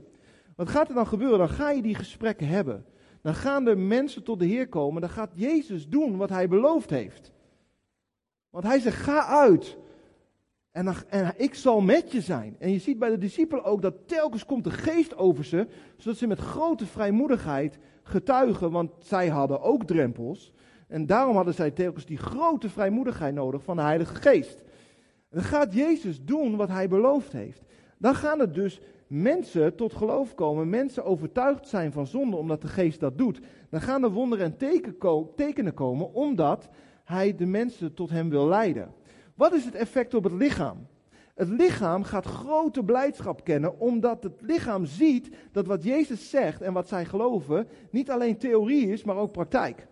[0.56, 1.38] Wat gaat er dan gebeuren?
[1.38, 2.84] Dan ga je die gesprekken hebben.
[3.22, 5.00] Dan gaan er mensen tot de Heer komen.
[5.00, 7.32] Dan gaat Jezus doen wat hij beloofd heeft.
[8.50, 9.78] Want hij zegt: ga uit.
[10.78, 12.56] En, en, ik zal met je zijn.
[12.58, 16.18] En je ziet bij de discipelen ook dat telkens komt de geest over ze, zodat
[16.18, 20.52] ze met grote vrijmoedigheid getuigen, want zij hadden ook drempels.
[20.88, 24.62] En daarom hadden zij telkens die grote vrijmoedigheid nodig van de Heilige Geest.
[25.30, 27.62] dan gaat Jezus doen wat hij beloofd heeft.
[27.98, 32.68] Dan gaan er dus mensen tot geloof komen, mensen overtuigd zijn van zonde omdat de
[32.68, 33.40] Geest dat doet.
[33.70, 34.56] Dan gaan er wonderen en
[35.36, 36.68] tekenen komen omdat
[37.04, 38.97] hij de mensen tot hem wil leiden.
[39.38, 40.86] Wat is het effect op het lichaam?
[41.34, 46.72] Het lichaam gaat grote blijdschap kennen, omdat het lichaam ziet dat wat Jezus zegt en
[46.72, 49.86] wat zij geloven niet alleen theorie is, maar ook praktijk.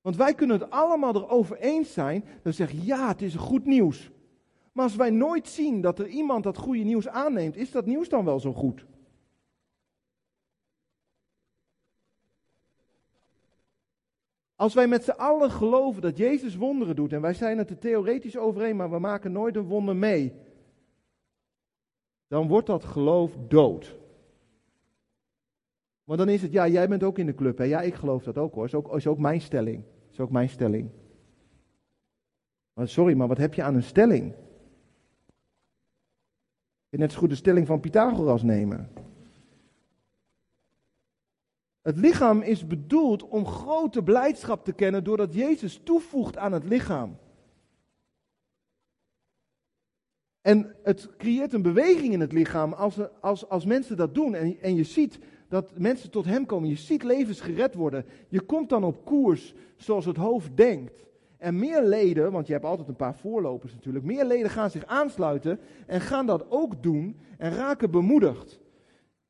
[0.00, 4.10] Want wij kunnen het allemaal erover eens zijn, dat zeggen ja, het is goed nieuws.
[4.72, 8.08] Maar als wij nooit zien dat er iemand dat goede nieuws aanneemt, is dat nieuws
[8.08, 8.86] dan wel zo goed?
[14.56, 17.78] Als wij met z'n allen geloven dat Jezus wonderen doet, en wij zijn het er
[17.78, 20.32] theoretisch overeen, maar we maken nooit een wonder mee,
[22.26, 23.96] dan wordt dat geloof dood.
[26.04, 27.58] Want dan is het, ja, jij bent ook in de club.
[27.58, 27.64] Hè?
[27.64, 28.64] Ja, ik geloof dat ook hoor.
[28.64, 29.84] Is ook, is ook mijn stelling.
[30.10, 30.90] Is ook mijn stelling.
[32.72, 34.34] Maar sorry, maar wat heb je aan een stelling?
[36.88, 38.90] Je net zo goed de stelling van Pythagoras nemen.
[41.86, 47.18] Het lichaam is bedoeld om grote blijdschap te kennen doordat Jezus toevoegt aan het lichaam.
[50.40, 54.34] En het creëert een beweging in het lichaam als, als, als mensen dat doen.
[54.34, 55.18] En, en je ziet
[55.48, 56.68] dat mensen tot hem komen.
[56.68, 58.04] Je ziet levens gered worden.
[58.28, 61.04] Je komt dan op koers zoals het hoofd denkt.
[61.38, 64.86] En meer leden, want je hebt altijd een paar voorlopers natuurlijk, meer leden gaan zich
[64.86, 68.60] aansluiten en gaan dat ook doen en raken bemoedigd.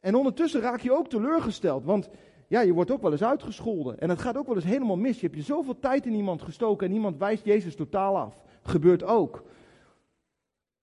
[0.01, 2.09] En ondertussen raak je ook teleurgesteld, want
[2.49, 3.99] ja, je wordt ook wel eens uitgescholden.
[4.01, 5.21] En het gaat ook wel eens helemaal mis.
[5.21, 8.43] Je hebt je zoveel tijd in iemand gestoken en iemand wijst Jezus totaal af.
[8.63, 9.45] Gebeurt ook.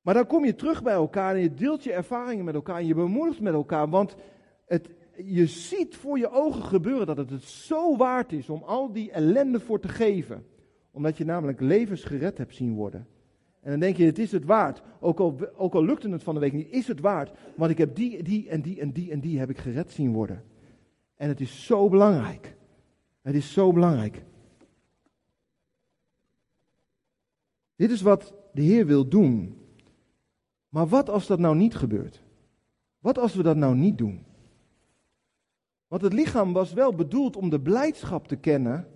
[0.02, 2.86] Maar dan kom je terug bij elkaar en je deelt je ervaringen met elkaar en
[2.86, 3.90] je bemoedigt met elkaar.
[3.90, 4.16] Want
[4.66, 4.90] het,
[5.24, 9.12] je ziet voor je ogen gebeuren dat het het zo waard is om al die
[9.12, 10.46] ellende voor te geven.
[10.92, 13.08] Omdat je namelijk levens gered hebt zien worden.
[13.62, 14.82] En dan denk je, het is het waard.
[15.00, 17.32] Ook al, ook al lukte het van de week niet, is het waard.
[17.56, 20.14] Want ik heb die, die en die en die en die heb ik gered zien
[20.14, 20.44] worden.
[21.24, 22.56] En het is zo belangrijk.
[23.22, 24.24] Het is zo belangrijk.
[27.76, 29.58] Dit is wat de Heer wil doen.
[30.70, 32.24] Maar wat als dat nou niet gebeurt?
[33.00, 34.26] Wat als we dat nou niet doen?
[35.88, 38.88] Want het lichaam was wel bedoeld om de blijdschap te kennen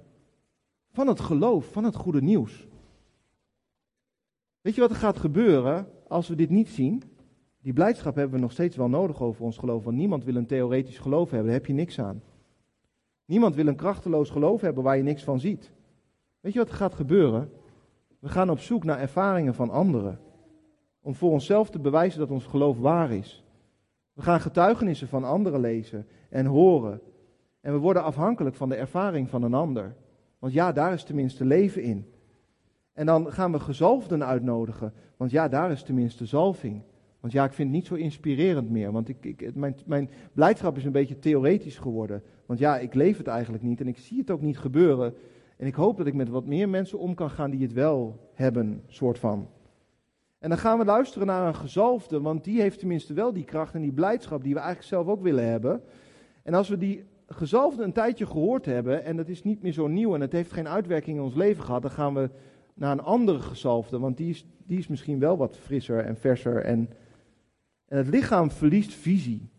[0.92, 2.68] van het geloof, van het goede nieuws.
[4.62, 7.04] Weet je wat er gaat gebeuren als we dit niet zien?
[7.68, 10.46] Die blijdschap hebben we nog steeds wel nodig over ons geloof, want niemand wil een
[10.46, 12.22] theoretisch geloof hebben, daar heb je niks aan.
[13.26, 15.72] Niemand wil een krachteloos geloof hebben waar je niks van ziet.
[16.40, 17.52] Weet je wat er gaat gebeuren?
[18.20, 20.20] We gaan op zoek naar ervaringen van anderen.
[21.02, 23.44] Om voor onszelf te bewijzen dat ons geloof waar is.
[24.14, 27.02] We gaan getuigenissen van anderen lezen en horen.
[27.62, 29.96] En we worden afhankelijk van de ervaring van een ander.
[30.40, 32.14] Want ja, daar is tenminste leven in.
[32.94, 34.94] En dan gaan we gezalfden uitnodigen.
[35.18, 36.84] Want ja, daar is tenminste zalving.
[37.20, 38.92] Want ja, ik vind het niet zo inspirerend meer.
[38.92, 42.24] Want ik, ik, mijn, mijn blijdschap is een beetje theoretisch geworden.
[42.46, 45.14] Want ja, ik leef het eigenlijk niet en ik zie het ook niet gebeuren.
[45.58, 48.30] En ik hoop dat ik met wat meer mensen om kan gaan die het wel
[48.34, 49.48] hebben, soort van.
[50.40, 53.74] En dan gaan we luisteren naar een gezalfde, want die heeft tenminste wel die kracht
[53.74, 55.82] en die blijdschap die we eigenlijk zelf ook willen hebben.
[56.44, 59.88] En als we die gezalfde een tijdje gehoord hebben en dat is niet meer zo
[59.88, 62.30] nieuw en het heeft geen uitwerking in ons leven gehad, dan gaan we
[62.74, 66.64] naar een andere gezalfde, want die is, die is misschien wel wat frisser en verser
[66.64, 66.90] en
[67.88, 69.50] en het lichaam verliest visie.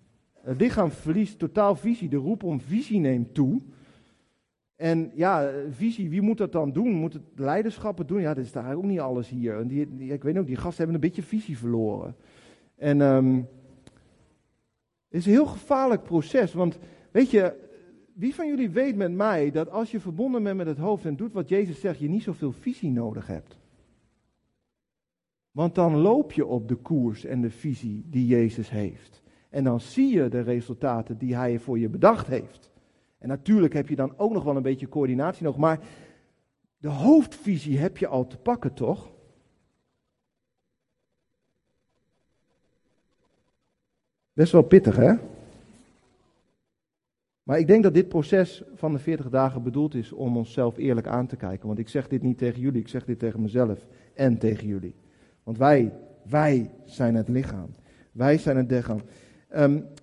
[0.41, 2.09] Het lichaam verliest totaal visie.
[2.09, 3.61] De roep om visie neemt toe.
[4.77, 6.93] En ja, visie, wie moet dat dan doen?
[6.93, 8.21] Moet het leiderschap het doen?
[8.21, 9.59] Ja, dat is daar ook niet alles hier.
[9.59, 12.17] En die, ik weet ook, die gasten hebben een beetje visie verloren.
[12.77, 13.49] En um,
[15.09, 16.53] het is een heel gevaarlijk proces.
[16.53, 16.79] Want
[17.11, 17.55] weet je,
[18.13, 21.17] wie van jullie weet met mij dat als je verbonden bent met het hoofd en
[21.17, 23.59] doet wat Jezus zegt, je niet zoveel visie nodig hebt?
[25.59, 29.23] Want dan loop je op de koers en de visie die Jezus heeft.
[29.49, 32.71] En dan zie je de resultaten die hij voor je bedacht heeft.
[33.19, 35.81] En natuurlijk heb je dan ook nog wel een beetje coördinatie nog, maar
[36.79, 39.11] de hoofdvisie heb je al te pakken, toch?
[44.33, 45.15] Best wel pittig, hè?
[47.43, 51.07] Maar ik denk dat dit proces van de 40 dagen bedoeld is om onszelf eerlijk
[51.07, 51.67] aan te kijken.
[51.67, 54.95] Want ik zeg dit niet tegen jullie, ik zeg dit tegen mezelf en tegen jullie.
[55.49, 57.75] Want wij, wij zijn het lichaam.
[58.13, 59.01] Wij zijn het lichaam.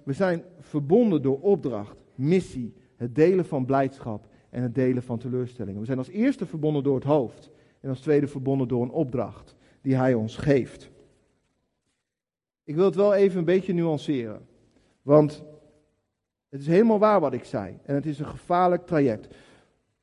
[0.04, 5.80] We zijn verbonden door opdracht, missie, het delen van blijdschap en het delen van teleurstellingen.
[5.80, 9.56] We zijn als eerste verbonden door het hoofd en als tweede verbonden door een opdracht
[9.82, 10.92] die Hij ons geeft.
[12.64, 14.48] Ik wil het wel even een beetje nuanceren.
[15.02, 15.44] Want
[16.50, 17.78] het is helemaal waar wat ik zei.
[17.84, 19.36] En het is een gevaarlijk traject.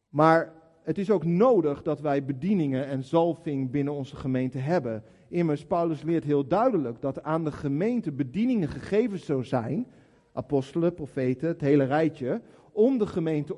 [0.09, 0.52] Maar
[0.83, 5.05] het is ook nodig dat wij bedieningen en zalving binnen onze gemeente hebben.
[5.33, 9.87] Immers, Paulus leert heel duidelijk dat aan de gemeente bedieningen gegeven zou zijn.
[10.33, 12.42] Apostelen, profeten, het hele rijtje.
[12.73, 13.57] Om de gemeente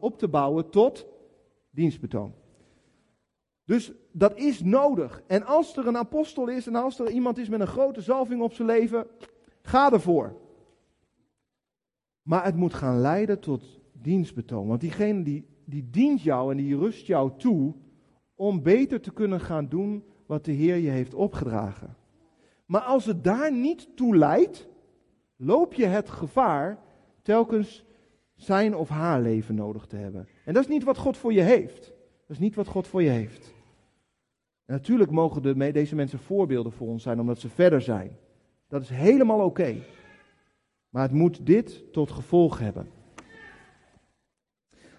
[0.00, 1.06] op te bouwen tot
[1.70, 2.34] dienstbetoon.
[3.64, 5.22] Dus dat is nodig.
[5.26, 8.42] En als er een apostel is en als er iemand is met een grote zalving
[8.42, 9.06] op zijn leven,
[9.62, 10.36] ga ervoor.
[12.22, 14.66] Maar het moet gaan leiden tot dienstbetoon.
[14.66, 17.74] Want diegene die, die dient jou en die rust jou toe
[18.34, 21.96] om beter te kunnen gaan doen wat de Heer je heeft opgedragen.
[22.66, 24.68] Maar als het daar niet toe leidt,
[25.36, 26.78] loop je het gevaar
[27.22, 27.84] telkens
[28.34, 30.28] zijn of haar leven nodig te hebben.
[30.44, 31.84] En dat is niet wat God voor je heeft.
[32.26, 33.54] Dat is niet wat God voor je heeft.
[34.66, 38.16] Natuurlijk mogen de, deze mensen voorbeelden voor ons zijn, omdat ze verder zijn.
[38.68, 39.76] Dat is helemaal oké.
[40.88, 42.88] Maar het moet dit tot gevolg hebben.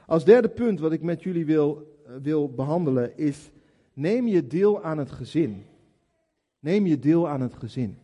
[0.05, 3.51] Als derde punt wat ik met jullie wil, eh, wil behandelen is,
[3.97, 5.65] neem je deel aan het gezin.
[6.59, 7.97] Neem je deel aan het gezin.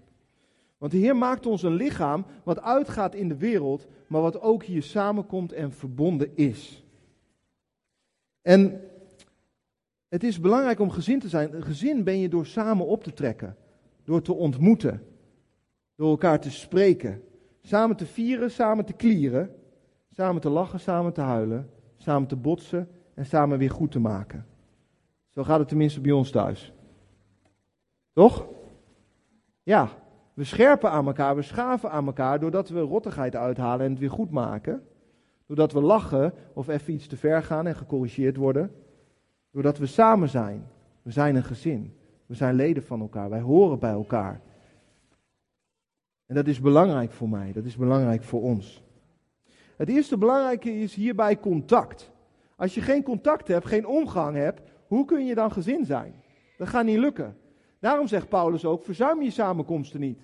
[0.77, 4.63] Want de Heer maakt ons een lichaam wat uitgaat in de wereld, maar wat ook
[4.63, 6.83] hier samenkomt en verbonden is.
[8.41, 8.81] En
[10.07, 11.55] het is belangrijk om gezin te zijn.
[11.55, 13.55] Een gezin ben je door samen op te trekken,
[14.03, 15.03] door te ontmoeten,
[15.95, 17.23] door elkaar te spreken,
[17.61, 19.55] samen te vieren, samen te klieren,
[20.09, 24.45] samen te lachen, samen te huilen, samen te botsen en samen weer goed te maken.
[25.33, 26.73] Zo gaat het tenminste bij ons thuis.
[28.13, 28.47] Toch?
[29.63, 29.89] Ja,
[30.33, 34.11] we scherpen aan elkaar, we schaven aan elkaar doordat we rottigheid uithalen en het weer
[34.11, 34.87] goed maken.
[35.45, 38.71] Doordat we lachen of even iets te ver gaan en gecorrigeerd worden.
[39.51, 40.67] Doordat we samen zijn.
[41.01, 41.97] We zijn een gezin.
[42.25, 43.29] We zijn leden van elkaar.
[43.29, 44.41] Wij horen bij elkaar.
[46.25, 47.51] En dat is belangrijk voor mij.
[47.51, 48.83] Dat is belangrijk voor ons.
[49.77, 52.11] Het eerste belangrijke is hierbij contact.
[52.55, 54.61] Als je geen contact hebt, geen omgang hebt,
[54.93, 56.13] hoe kun je dan gezin zijn?
[56.57, 57.37] Dat gaat niet lukken.
[57.79, 60.19] Daarom zegt Paulus ook: verzuim je samenkomsten niet.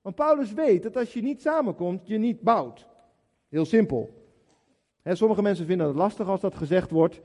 [0.00, 2.86] Want Paulus weet dat als je niet samenkomt, je niet bouwt.
[3.48, 4.10] Heel simpel.
[5.02, 7.20] sommige mensen vinden het lastig als dat gezegd wordt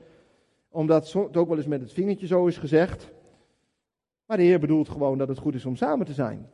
[0.70, 3.12] omdat het ook wel eens met het vingertje zo is gezegd.
[4.26, 6.50] Maar de Heer bedoelt gewoon dat het goed is om samen te zijn.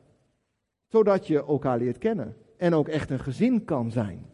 [0.87, 2.37] Zodat je elkaar leert kennen.
[2.57, 4.27] En ook echt een gezin kan zijn.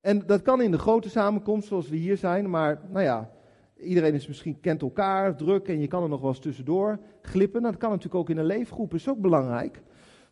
[0.00, 2.50] En dat kan in de grote samenkomst zoals we hier zijn.
[2.50, 3.30] Maar nou ja,
[3.80, 7.60] iedereen is misschien kent elkaar, druk en je kan er nog wel eens tussendoor glippen.
[7.60, 9.82] Nou, dat kan natuurlijk ook in een leefgroep, is ook belangrijk.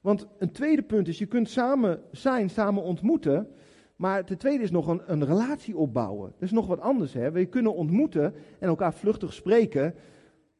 [0.00, 3.48] Want een tweede punt is, je kunt samen zijn, samen ontmoeten.
[3.96, 6.30] Maar ten tweede is nog een, een relatie opbouwen.
[6.32, 7.12] Dat is nog wat anders.
[7.12, 7.30] Hè?
[7.30, 9.94] We kunnen ontmoeten en elkaar vluchtig spreken.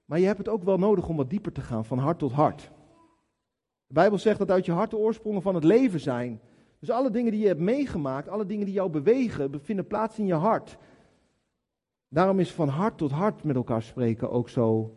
[0.05, 2.33] Maar je hebt het ook wel nodig om wat dieper te gaan, van hart tot
[2.33, 2.70] hart.
[3.87, 6.40] De Bijbel zegt dat uit je hart de oorsprongen van het leven zijn.
[6.81, 10.27] Dus alle dingen die je hebt meegemaakt, alle dingen die jou bewegen, bevinden plaats in
[10.27, 10.79] je hart.
[12.16, 14.96] Daarom is van hart tot hart met elkaar spreken ook zo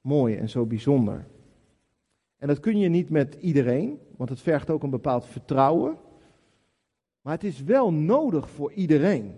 [0.00, 1.26] mooi en zo bijzonder.
[2.38, 5.96] En dat kun je niet met iedereen, want het vergt ook een bepaald vertrouwen.
[7.20, 9.36] Maar het is wel nodig voor iedereen.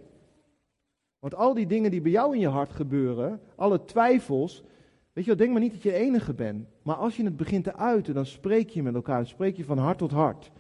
[1.18, 4.62] Want al die dingen die bij jou in je hart gebeuren, alle twijfels,
[5.12, 6.66] weet je wel, denk maar niet dat je de enige bent.
[6.82, 9.64] Maar als je het begint te uiten, dan spreek je met elkaar, dan spreek je
[9.64, 10.50] van hart tot hart.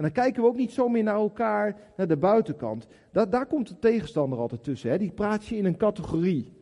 [0.00, 2.86] En dan kijken we ook niet zo meer naar elkaar, naar de buitenkant.
[3.12, 4.90] Daar komt de tegenstander altijd tussen.
[4.90, 4.98] Hè?
[4.98, 6.52] Die praat je in een categorie.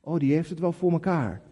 [0.00, 1.42] Oh, die heeft het wel voor elkaar.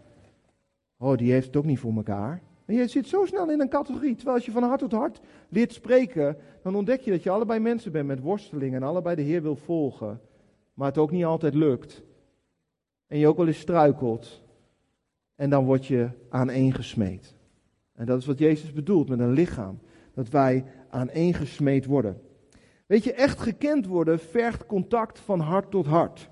[0.98, 2.42] Oh, die heeft het ook niet voor elkaar.
[2.64, 4.14] En je zit zo snel in een categorie.
[4.14, 7.60] Terwijl als je van hart tot hart leert spreken, dan ontdek je dat je allebei
[7.60, 10.20] mensen bent met worstelingen en allebei de Heer wil volgen.
[10.74, 12.02] Maar het ook niet altijd lukt.
[13.06, 14.42] En je ook wel eens struikelt.
[15.34, 17.34] En dan word je aaneengesmeed.
[17.94, 19.78] En dat is wat Jezus bedoelt met een lichaam.
[20.14, 22.20] Dat wij aaneengesmeed worden.
[22.86, 26.30] Weet je, echt gekend worden vergt contact van hart tot hart.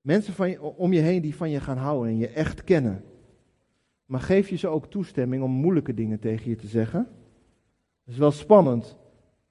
[0.00, 3.04] Mensen van om je heen die van je gaan houden en je echt kennen.
[4.04, 7.08] Maar geef je ze ook toestemming om moeilijke dingen tegen je te zeggen?
[8.04, 8.96] Dat is wel spannend,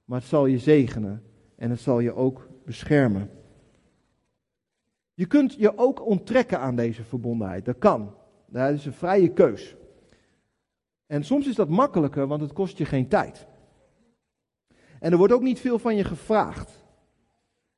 [0.04, 1.22] maar het zal je zegenen
[1.56, 3.30] en het zal je ook beschermen.
[5.14, 7.64] Je kunt je ook onttrekken aan deze verbondenheid.
[7.64, 8.14] Dat kan.
[8.46, 9.76] Dat is een vrije keus.
[11.06, 13.46] En soms is dat makkelijker, want het kost je geen tijd.
[15.00, 16.84] En er wordt ook niet veel van je gevraagd.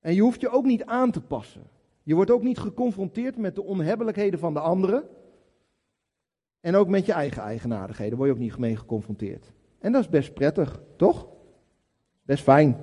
[0.00, 1.62] En je hoeft je ook niet aan te passen.
[2.02, 5.08] Je wordt ook niet geconfronteerd met de onhebbelijkheden van de anderen.
[6.60, 9.52] En ook met je eigen eigenaardigheden word je ook niet mee geconfronteerd.
[9.78, 11.28] En dat is best prettig, toch?
[12.22, 12.76] Best fijn.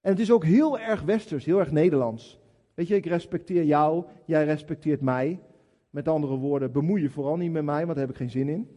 [0.00, 2.40] En het is ook heel erg westers, heel erg Nederlands.
[2.74, 5.40] Weet je, ik respecteer jou, jij respecteert mij.
[5.94, 8.48] Met andere woorden, bemoei je vooral niet met mij, want daar heb ik geen zin
[8.48, 8.68] in.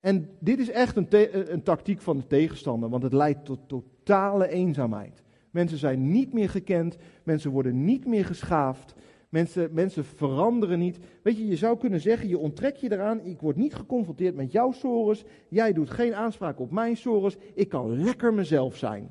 [0.00, 1.06] En dit is echt een,
[1.52, 5.22] een tactiek van de tegenstander, want het leidt tot totale eenzaamheid.
[5.50, 8.94] Mensen zijn niet meer gekend, mensen worden niet meer geschaafd,
[9.28, 10.98] mensen, mensen veranderen niet.
[11.22, 14.52] Weet je, je zou kunnen zeggen, je onttrek je eraan, ik word niet geconfronteerd met
[14.52, 19.02] jouw sores, jij doet geen aanspraak op mijn sores, ik kan lekker mezelf zijn.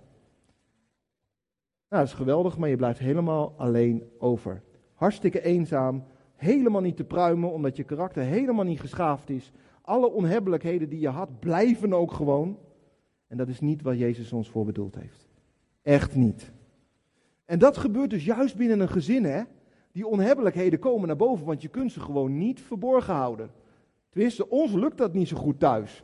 [1.89, 4.63] Nou, dat is geweldig, maar je blijft helemaal alleen over.
[4.99, 6.03] Hartstikke eenzaam,
[6.35, 9.51] helemaal niet te pruimen, omdat je karakter helemaal niet geschaafd is.
[9.81, 12.57] Alle onhebbelijkheden die je had, blijven ook gewoon.
[13.27, 15.27] En dat is niet wat Jezus ons voor bedoeld heeft.
[15.81, 16.51] Echt niet.
[17.45, 19.43] En dat gebeurt dus juist binnen een gezin, hè?
[19.91, 23.51] Die onhebbelijkheden komen naar boven, want je kunt ze gewoon niet verborgen houden.
[24.09, 26.03] Tenminste, ons lukt dat niet zo goed thuis.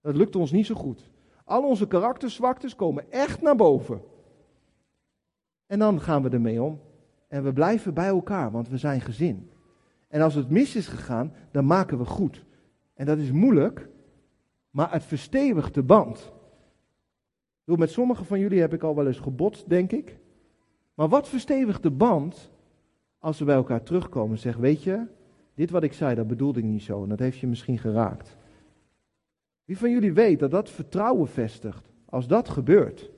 [0.00, 1.10] Dat lukt ons niet zo goed.
[1.44, 4.00] Al onze karakterzwaktes komen echt naar boven.
[5.66, 6.80] En dan gaan we ermee om.
[7.26, 9.50] En we blijven bij elkaar, want we zijn gezin.
[10.08, 12.44] En als het mis is gegaan, dan maken we goed.
[12.94, 13.88] En dat is moeilijk,
[14.70, 16.32] maar het verstevigt de band.
[17.64, 20.18] Met sommigen van jullie heb ik al wel eens gebotst, denk ik.
[20.94, 22.50] Maar wat verstevigt de band
[23.18, 25.06] als we bij elkaar terugkomen en zeggen: Weet je,
[25.54, 27.02] dit wat ik zei, dat bedoelde ik niet zo.
[27.02, 28.36] En dat heeft je misschien geraakt.
[29.64, 33.10] Wie van jullie weet dat dat vertrouwen vestigt als dat gebeurt?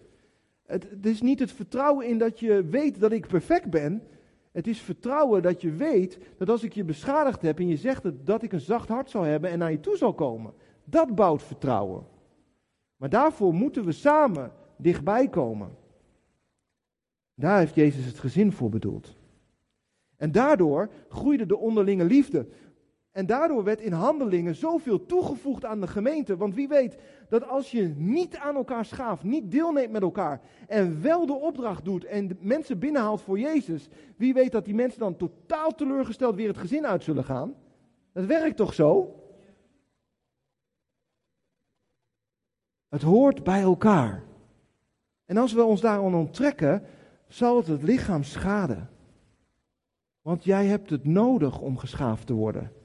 [0.68, 4.02] Het, is niet het vertrouwen in dat je weet dat ik perfect ben.
[4.52, 8.02] Het is vertrouwen dat je weet dat als ik je beschadigd heb en je zegt
[8.02, 10.52] het, dat ik een zacht hart zal hebben en naar je toe zal komen.
[10.84, 12.06] Dat bouwt vertrouwen.
[12.96, 15.76] Maar daarvoor moeten we samen dichtbij komen.
[17.34, 19.16] Daar heeft Jezus het gezin voor bedoeld.
[20.16, 22.46] En daardoor groeide de onderlinge liefde.
[23.18, 26.36] En daardoor werd in handelingen zoveel toegevoegd aan de gemeente.
[26.36, 26.96] Want wie weet
[27.28, 31.84] dat als je niet aan elkaar schaaft, niet deelneemt met elkaar en wel de opdracht
[31.84, 36.34] doet en de mensen binnenhaalt voor Jezus, wie weet dat die mensen dan totaal teleurgesteld
[36.34, 37.54] weer het gezin uit zullen gaan?
[38.12, 39.14] Dat werkt toch zo?
[42.88, 44.24] Het hoort bij elkaar.
[45.24, 46.82] En als we ons daarom onttrekken,
[47.28, 48.90] zal het het lichaam schaden.
[50.22, 52.76] Want jij hebt het nodig om geschaafd te worden.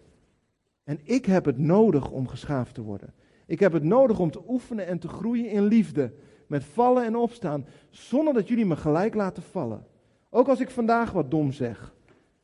[0.83, 3.13] En ik heb het nodig om geschaafd te worden.
[3.45, 6.13] Ik heb het nodig om te oefenen en te groeien in liefde.
[6.47, 7.65] Met vallen en opstaan.
[7.89, 9.85] Zonder dat jullie me gelijk laten vallen.
[10.29, 11.95] Ook als ik vandaag wat dom zeg.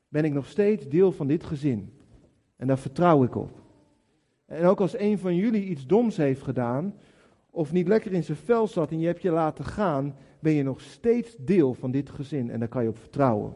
[0.08, 1.94] Ben ik nog steeds deel van dit gezin.
[2.56, 3.62] En daar vertrouw ik op.
[4.46, 6.94] En ook als een van jullie iets doms heeft gedaan.
[7.50, 10.16] Of niet lekker in zijn vel zat en je hebt je laten gaan.
[10.40, 12.50] Ben je nog steeds deel van dit gezin.
[12.50, 13.56] En daar kan je op vertrouwen.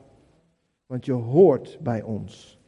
[0.86, 2.62] Want je hoort bij ons.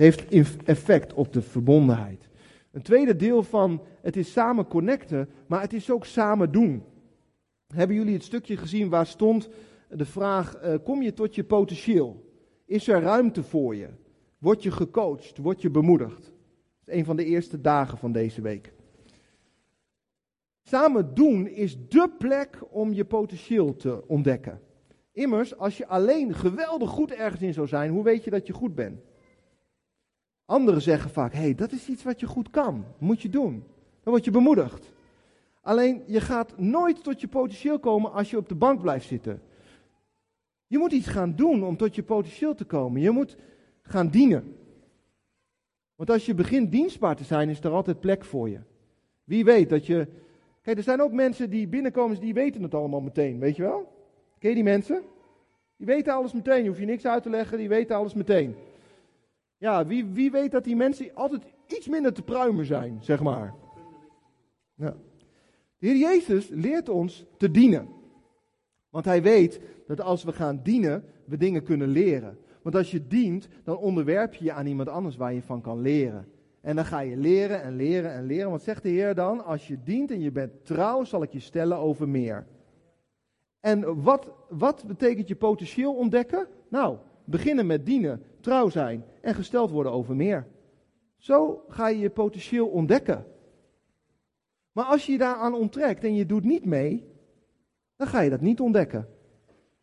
[0.00, 2.28] Heeft effect op de verbondenheid.
[2.70, 6.82] Een tweede deel van het is samen connecten, maar het is ook samen doen.
[7.74, 9.48] Hebben jullie het stukje gezien waar stond
[9.88, 12.32] de vraag: uh, kom je tot je potentieel?
[12.64, 13.88] Is er ruimte voor je?
[14.38, 15.38] Word je gecoacht?
[15.38, 16.22] Word je bemoedigd?
[16.22, 18.72] Dat is een van de eerste dagen van deze week.
[20.62, 24.60] Samen doen is dé plek om je potentieel te ontdekken.
[25.12, 28.52] Immers, als je alleen geweldig goed ergens in zou zijn, hoe weet je dat je
[28.52, 29.09] goed bent?
[30.50, 33.64] Anderen zeggen vaak, hey, dat is iets wat je goed kan, moet je doen.
[34.02, 34.92] Dan word je bemoedigd.
[35.60, 39.42] Alleen, je gaat nooit tot je potentieel komen als je op de bank blijft zitten.
[40.66, 43.00] Je moet iets gaan doen om tot je potentieel te komen.
[43.00, 43.36] Je moet
[43.82, 44.56] gaan dienen.
[45.94, 48.60] Want als je begint dienstbaar te zijn, is er altijd plek voor je.
[49.24, 50.06] Wie weet dat je.
[50.62, 53.92] Kijk, er zijn ook mensen die binnenkomen, die weten het allemaal meteen, weet je wel?
[54.38, 55.02] Ken je die mensen?
[55.76, 58.54] Die weten alles meteen, je hoeft je niks uit te leggen, die weten alles meteen.
[59.60, 63.54] Ja, wie, wie weet dat die mensen altijd iets minder te pruimen zijn, zeg maar.
[64.74, 64.96] Ja.
[65.78, 67.88] De Heer Jezus leert ons te dienen.
[68.90, 72.38] Want hij weet dat als we gaan dienen, we dingen kunnen leren.
[72.62, 75.80] Want als je dient, dan onderwerp je je aan iemand anders waar je van kan
[75.80, 76.28] leren.
[76.60, 78.50] En dan ga je leren en leren en leren.
[78.50, 79.44] Wat zegt de Heer dan?
[79.44, 82.46] Als je dient en je bent trouw, zal ik je stellen over meer.
[83.60, 86.46] En wat, wat betekent je potentieel ontdekken?
[86.68, 90.46] Nou, beginnen met dienen, trouw zijn en gesteld worden over meer.
[91.16, 93.24] Zo ga je je potentieel ontdekken.
[94.72, 97.04] Maar als je je daaraan onttrekt en je doet niet mee,
[97.96, 99.08] dan ga je dat niet ontdekken.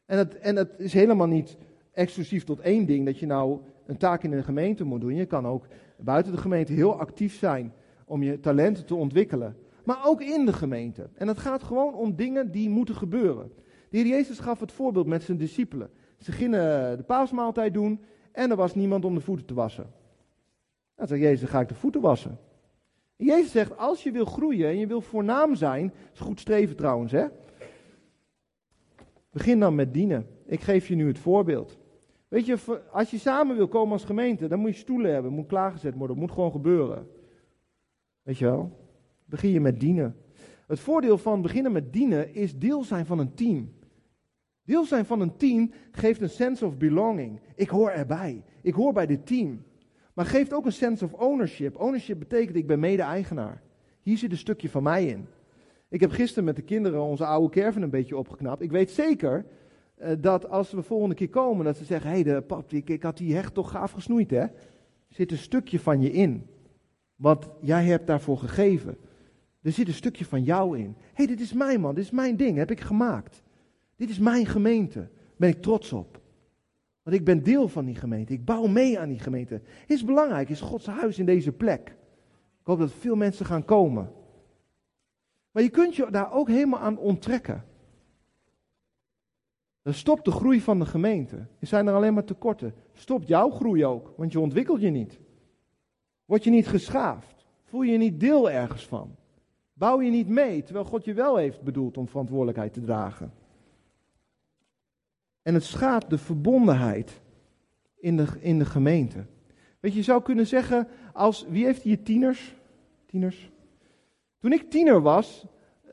[0.05, 1.57] En het, en het is helemaal niet
[1.91, 5.15] exclusief tot één ding dat je nou een taak in een gemeente moet doen.
[5.15, 5.67] Je kan ook
[5.97, 7.73] buiten de gemeente heel actief zijn
[8.05, 9.57] om je talenten te ontwikkelen.
[9.83, 11.09] Maar ook in de gemeente.
[11.13, 13.51] En het gaat gewoon om dingen die moeten gebeuren.
[13.89, 15.89] De Heer Jezus gaf het voorbeeld met zijn discipelen.
[16.17, 17.99] Ze gingen de paasmaaltijd doen
[18.37, 19.93] en er was niemand om de voeten te wassen.
[20.95, 22.39] Dan zegt Jezus, ga ik de voeten wassen.
[23.15, 26.75] En Jezus zegt, als je wil groeien en je wil voornaam zijn, is goed streven
[26.75, 27.25] trouwens, hè.
[29.31, 30.27] Begin dan met dienen.
[30.45, 31.77] Ik geef je nu het voorbeeld.
[32.27, 35.47] Weet je, als je samen wil komen als gemeente, dan moet je stoelen hebben, moet
[35.47, 37.07] klaargezet worden, moet gewoon gebeuren.
[38.21, 38.71] Weet je wel?
[39.25, 40.15] Begin je met dienen.
[40.67, 43.73] Het voordeel van beginnen met dienen is deel zijn van een team.
[44.67, 47.39] Deel zijn van een team geeft een sense of belonging.
[47.55, 48.43] Ik hoor erbij.
[48.61, 49.63] Ik hoor bij dit team.
[50.13, 51.79] Maar geeft ook een sense of ownership.
[51.79, 53.61] Ownership betekent ik ben mede-eigenaar.
[54.01, 55.27] Hier zit een stukje van mij in.
[55.89, 58.61] Ik heb gisteren met de kinderen onze oude caravan een beetje opgeknapt.
[58.61, 59.45] Ik weet zeker
[59.97, 63.03] uh, dat als we volgende keer komen, dat ze zeggen: hé, hey, pap, ik, ik
[63.03, 64.45] had die hecht toch gaaf gesnoeid, hè?
[65.07, 66.47] Zit een stukje van je in.
[67.15, 68.97] Wat jij hebt daarvoor gegeven.
[69.61, 70.95] Er zit een stukje van jou in.
[70.97, 73.45] Hé, hey, dit is mijn man, dit is mijn ding, heb ik gemaakt.
[73.97, 75.09] Dit is mijn gemeente.
[75.35, 76.21] Ben ik trots op.
[77.03, 78.33] Want ik ben deel van die gemeente.
[78.33, 79.61] Ik bouw mee aan die gemeente.
[79.87, 81.87] Is belangrijk, is Gods huis in deze plek.
[82.59, 84.11] Ik hoop dat veel mensen gaan komen.
[85.51, 87.65] Maar je kunt je daar ook helemaal aan onttrekken.
[89.81, 91.35] Dan stopt de groei van de gemeente.
[91.35, 92.73] Er zijn er alleen maar tekorten.
[92.93, 95.19] Stopt jouw groei ook, want je ontwikkelt je niet.
[96.25, 97.45] Word je niet geschaafd.
[97.63, 99.15] Voel je niet deel ergens van.
[99.73, 103.31] Bouw je niet mee, terwijl God je wel heeft bedoeld om verantwoordelijkheid te dragen.
[105.47, 107.21] En het schaadt de verbondenheid
[107.99, 109.25] in de, in de gemeente.
[109.79, 112.55] Weet je, je zou kunnen zeggen, als, wie heeft hier tieners?
[113.05, 113.51] Tieners?
[114.39, 115.45] Toen ik tiener was,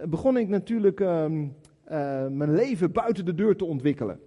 [0.08, 4.20] begon ik natuurlijk um, uh, mijn leven buiten de deur te ontwikkelen.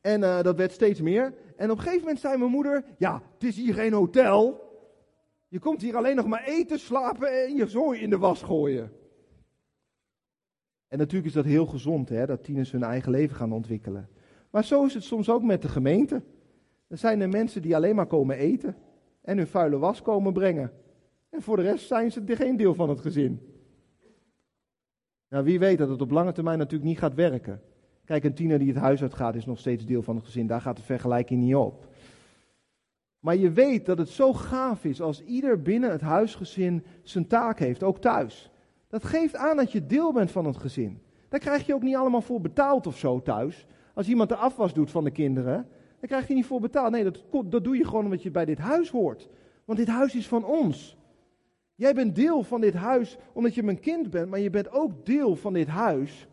[0.00, 1.34] En uh, dat werd steeds meer.
[1.56, 4.68] En op een gegeven moment zei mijn moeder: Ja, het is hier geen hotel.
[5.48, 8.92] Je komt hier alleen nog maar eten, slapen en je zooi in de was gooien.
[10.90, 14.08] En natuurlijk is dat heel gezond, hè, dat tieners hun eigen leven gaan ontwikkelen.
[14.50, 16.22] Maar zo is het soms ook met de gemeente.
[16.86, 18.76] Er zijn er mensen die alleen maar komen eten
[19.22, 20.72] en hun vuile was komen brengen.
[21.28, 23.40] En voor de rest zijn ze geen deel van het gezin.
[25.28, 27.60] Nou, wie weet dat het op lange termijn natuurlijk niet gaat werken.
[28.04, 30.46] Kijk, een tiener die het huis uitgaat is nog steeds deel van het gezin.
[30.46, 31.86] Daar gaat de vergelijking niet op.
[33.20, 37.58] Maar je weet dat het zo gaaf is als ieder binnen het huisgezin zijn taak
[37.58, 38.50] heeft, ook thuis.
[38.90, 41.02] Dat geeft aan dat je deel bent van het gezin.
[41.28, 43.66] Daar krijg je ook niet allemaal voor betaald of zo thuis.
[43.94, 45.68] Als iemand de afwas doet van de kinderen,
[46.00, 46.92] dan krijg je niet voor betaald.
[46.92, 49.28] Nee, dat, dat doe je gewoon omdat je bij dit huis hoort.
[49.64, 50.96] Want dit huis is van ons.
[51.74, 55.06] Jij bent deel van dit huis omdat je mijn kind bent, maar je bent ook
[55.06, 56.28] deel van dit huis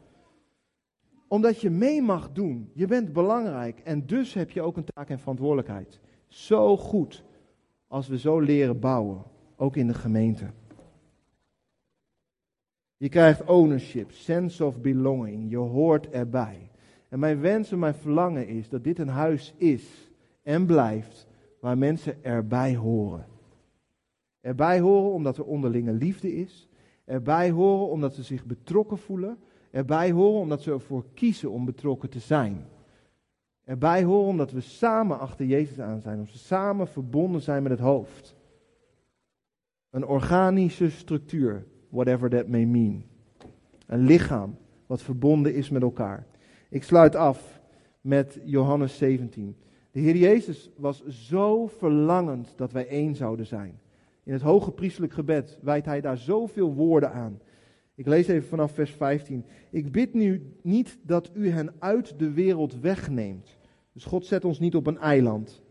[1.27, 2.69] omdat je mee mag doen.
[2.73, 5.99] Je bent belangrijk en dus heb je ook een taak en verantwoordelijkheid.
[6.27, 7.23] Zo goed
[7.87, 9.23] als we zo leren bouwen,
[9.55, 10.45] ook in de gemeente.
[12.97, 15.49] Je krijgt ownership, sense of belonging.
[15.49, 16.69] Je hoort erbij.
[17.09, 20.11] En mijn wens en mijn verlangen is dat dit een huis is
[20.43, 21.27] en blijft
[21.59, 23.25] waar mensen erbij horen.
[24.41, 26.69] Erbij horen omdat er onderlinge liefde is.
[27.05, 29.37] Erbij horen omdat ze zich betrokken voelen.
[29.71, 32.65] Erbij horen omdat ze ervoor kiezen om betrokken te zijn.
[33.63, 36.17] Erbij horen omdat we samen achter Jezus aan zijn.
[36.17, 38.35] Omdat we samen verbonden zijn met het hoofd.
[39.89, 43.03] Een organische structuur whatever that may mean.
[43.85, 46.25] Een lichaam wat verbonden is met elkaar.
[46.69, 47.61] Ik sluit af
[48.01, 49.55] met Johannes 17.
[49.91, 53.79] De Heer Jezus was zo verlangend dat wij één zouden zijn.
[54.23, 57.39] In het hoge priestelijk gebed wijdt hij daar zoveel woorden aan.
[57.95, 59.45] Ik lees even vanaf vers 15.
[59.69, 63.57] Ik bid nu niet dat u hen uit de wereld wegneemt.
[63.93, 65.61] Dus God zet ons niet op een eiland.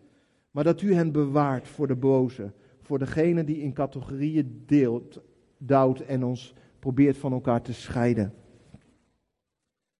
[0.50, 2.52] Maar dat u hen bewaart voor de boze.
[2.80, 5.20] Voor degene die in categorieën deelt,
[5.58, 8.32] duwt en ons probeert van elkaar te scheiden.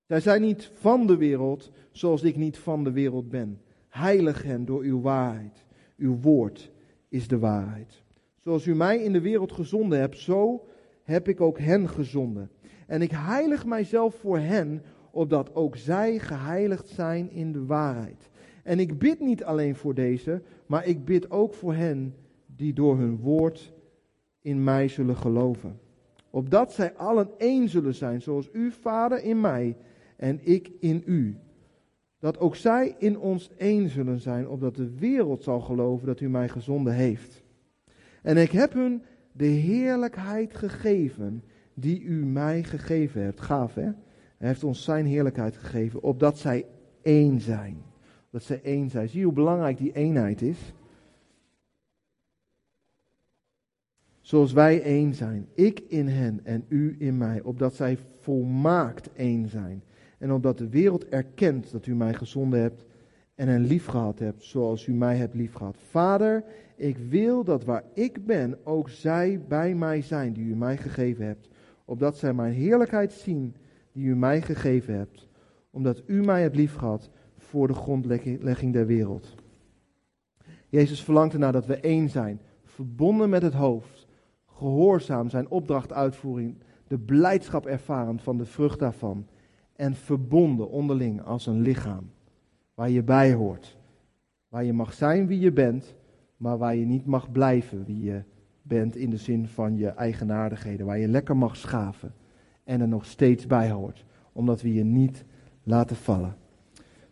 [0.07, 3.61] Zij zijn niet van de wereld, zoals ik niet van de wereld ben.
[3.89, 5.65] Heilig hen door uw waarheid.
[5.97, 6.73] Uw woord
[7.09, 8.03] is de waarheid.
[8.39, 10.67] Zoals u mij in de wereld gezonden hebt, zo
[11.03, 12.51] heb ik ook hen gezonden.
[12.87, 18.31] En ik heilig mijzelf voor hen, opdat ook zij geheiligd zijn in de waarheid.
[18.63, 22.15] En ik bid niet alleen voor deze, maar ik bid ook voor hen
[22.47, 23.73] die door hun woord
[24.47, 25.79] in mij zullen geloven.
[26.31, 29.77] Opdat zij allen één zullen zijn, zoals u, Vader, in mij
[30.17, 31.37] en ik in u.
[32.19, 36.29] Dat ook zij in ons één zullen zijn, opdat de wereld zal geloven dat u
[36.29, 37.43] mij gezonden heeft.
[38.23, 41.43] En ik heb hun de heerlijkheid gegeven
[41.75, 43.41] die u mij gegeven hebt.
[43.41, 43.91] Gaaf hè?
[44.37, 46.65] Hij heeft ons zijn heerlijkheid gegeven, opdat zij
[47.03, 47.77] één zijn.
[48.31, 49.09] Dat zij één zijn.
[49.09, 50.73] Zie hoe belangrijk die eenheid is.
[54.27, 59.49] Zoals wij één zijn, ik in hen en u in mij, opdat zij volmaakt één
[59.49, 59.83] zijn.
[60.19, 62.85] En opdat de wereld erkent dat u mij gezonden hebt
[63.35, 65.77] en hen lief gehad hebt, zoals u mij hebt lief gehad.
[65.91, 66.45] Vader,
[66.77, 71.25] ik wil dat waar ik ben, ook zij bij mij zijn die u mij gegeven
[71.25, 71.49] hebt,
[71.85, 73.55] opdat zij mijn heerlijkheid zien
[73.93, 75.29] die u mij gegeven hebt,
[75.71, 79.35] omdat u mij hebt lief gehad voor de grondlegging der wereld.
[80.69, 84.06] Jezus verlangt ernaar dat we één zijn, verbonden met het hoofd,
[84.57, 86.55] gehoorzaam zijn opdracht uitvoering,
[86.87, 89.27] de blijdschap ervaren van de vrucht daarvan
[89.73, 92.11] en verbonden onderling als een lichaam,
[92.75, 93.77] waar je bij hoort,
[94.49, 95.95] waar je mag zijn wie je bent,
[96.37, 98.23] maar waar je niet mag blijven wie je
[98.63, 102.15] bent in de zin van je eigenaardigheden, waar je lekker mag schaven
[102.65, 105.25] en er nog steeds bij hoort, omdat we je niet
[105.63, 106.37] laten vallen.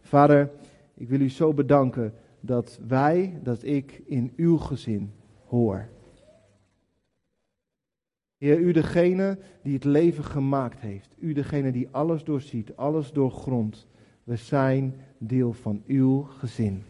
[0.00, 0.50] Vader,
[0.94, 5.12] ik wil u zo bedanken dat wij, dat ik in uw gezin
[5.46, 5.88] hoor.
[8.38, 11.14] Heer, u degene die het leven gemaakt heeft.
[11.18, 13.86] U degene die alles doorziet, alles doorgrondt.
[14.24, 16.82] We zijn deel van uw gezin.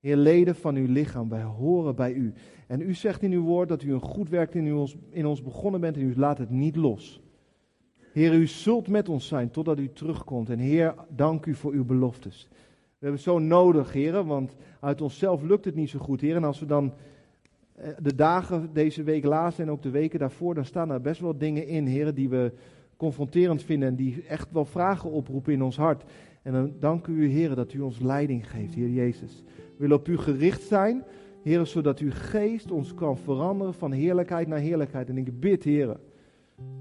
[0.00, 2.32] Heer, leden van uw lichaam, wij horen bij u.
[2.66, 5.42] En u zegt in uw woord dat u een goed werk in ons, in ons
[5.42, 7.20] begonnen bent en u laat het niet los.
[8.12, 10.50] Heer, u zult met ons zijn totdat u terugkomt.
[10.50, 12.48] En Heer, dank u voor uw beloftes.
[12.98, 16.36] We hebben zo nodig, Heer, want uit onszelf lukt het niet zo goed, Heer.
[16.36, 16.92] En als we dan
[17.98, 21.38] de dagen deze week laatst en ook de weken daarvoor, dan staan er best wel
[21.38, 22.52] dingen in, Heer, die we
[22.96, 26.04] confronterend vinden en die echt wel vragen oproepen in ons hart.
[26.42, 29.42] En dan dank u, Heer, dat u ons leiding geeft, Heer Jezus.
[29.56, 31.04] We willen op u gericht zijn,
[31.42, 35.08] Heer, zodat uw geest ons kan veranderen van heerlijkheid naar heerlijkheid.
[35.08, 35.96] En ik bid, Heer,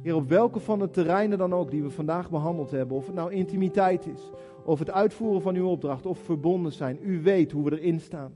[0.02, 3.16] Heer, op welke van de terreinen dan ook die we vandaag behandeld hebben, of het
[3.16, 4.32] nou intimiteit is,
[4.66, 8.34] of het uitvoeren van uw opdracht, of verbonden zijn, u weet hoe we erin staan.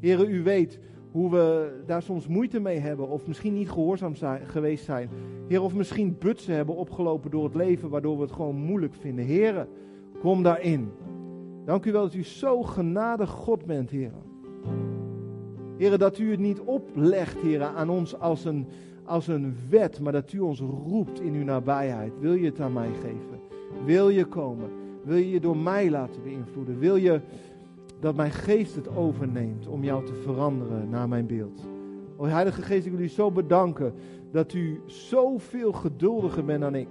[0.00, 0.78] Heer, u weet
[1.14, 5.08] hoe we daar soms moeite mee hebben, of misschien niet gehoorzaam zijn, geweest zijn.
[5.48, 9.24] Heer, of misschien butsen hebben opgelopen door het leven, waardoor we het gewoon moeilijk vinden.
[9.24, 9.68] Heer,
[10.20, 10.92] kom daarin.
[11.64, 14.12] Dank u wel dat u zo genadig God bent, Heer.
[15.76, 18.66] Heer, dat u het niet oplegt, Heer, aan ons als een,
[19.04, 22.12] als een wet, maar dat u ons roept in uw nabijheid.
[22.20, 23.40] Wil je het aan mij geven?
[23.84, 24.70] Wil je komen?
[25.02, 26.78] Wil je je door mij laten beïnvloeden?
[26.78, 27.20] Wil je
[28.00, 31.60] dat mijn geest het overneemt om jou te veranderen naar mijn beeld?
[32.16, 33.94] O Heilige Geest, ik wil u zo bedanken
[34.30, 36.88] dat u zoveel geduldiger bent dan ik.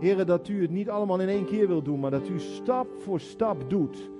[0.00, 2.86] Heren, dat u het niet allemaal in één keer wil doen, maar dat u stap
[2.98, 4.10] voor stap doet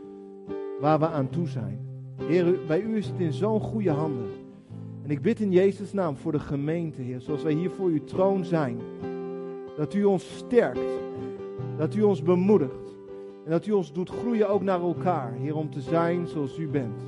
[0.81, 1.89] waar we aan toe zijn.
[2.16, 4.29] Heer, bij u is het in zo'n goede handen.
[5.03, 8.05] En ik bid in Jezus' naam voor de gemeente, Heer, zoals wij hier voor uw
[8.05, 8.79] troon zijn.
[9.77, 11.01] Dat u ons sterkt.
[11.77, 12.89] Dat u ons bemoedigt.
[13.45, 16.68] En dat u ons doet groeien ook naar elkaar, Heer, om te zijn zoals u
[16.68, 17.03] bent.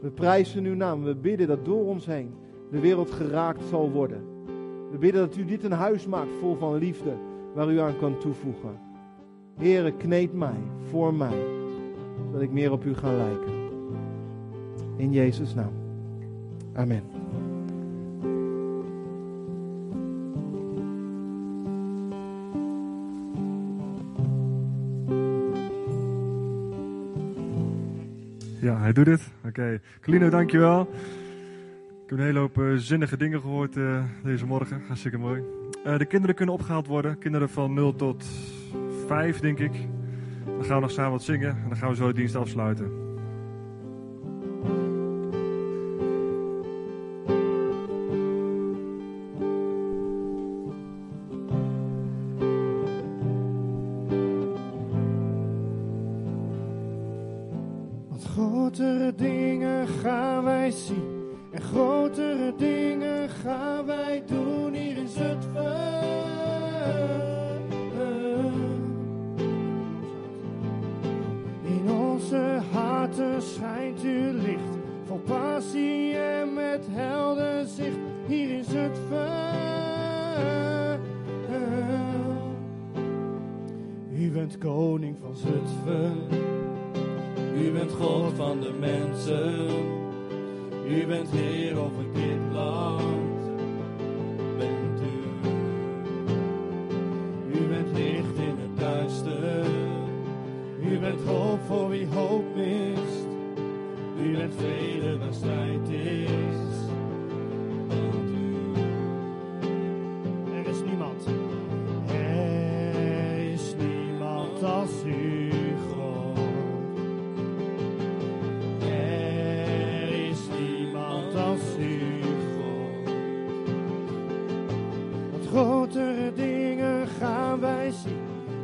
[0.00, 1.02] We prijzen uw naam.
[1.02, 2.34] We bidden dat door ons heen
[2.70, 4.22] de wereld geraakt zal worden.
[4.90, 7.12] We bidden dat u dit een huis maakt vol van liefde,
[7.54, 8.78] waar u aan kan toevoegen.
[9.54, 11.36] Heere, kneed mij voor mij,
[12.26, 13.52] zodat ik meer op u ga lijken.
[14.96, 15.72] In Jezus' naam.
[16.72, 17.11] Amen.
[28.62, 29.32] Ja, hij doet het.
[29.46, 29.80] Oké.
[30.00, 30.30] Okay.
[30.30, 30.80] Dankjewel.
[32.04, 34.82] Ik heb een hele hoop uh, zinnige dingen gehoord uh, deze morgen.
[34.86, 35.42] Hartstikke mooi.
[35.86, 37.18] Uh, de kinderen kunnen opgehaald worden.
[37.18, 38.24] Kinderen van 0 tot
[39.06, 39.72] 5, denk ik.
[40.44, 41.50] Dan gaan we nog samen wat zingen.
[41.50, 43.11] En dan gaan we zo de dienst afsluiten.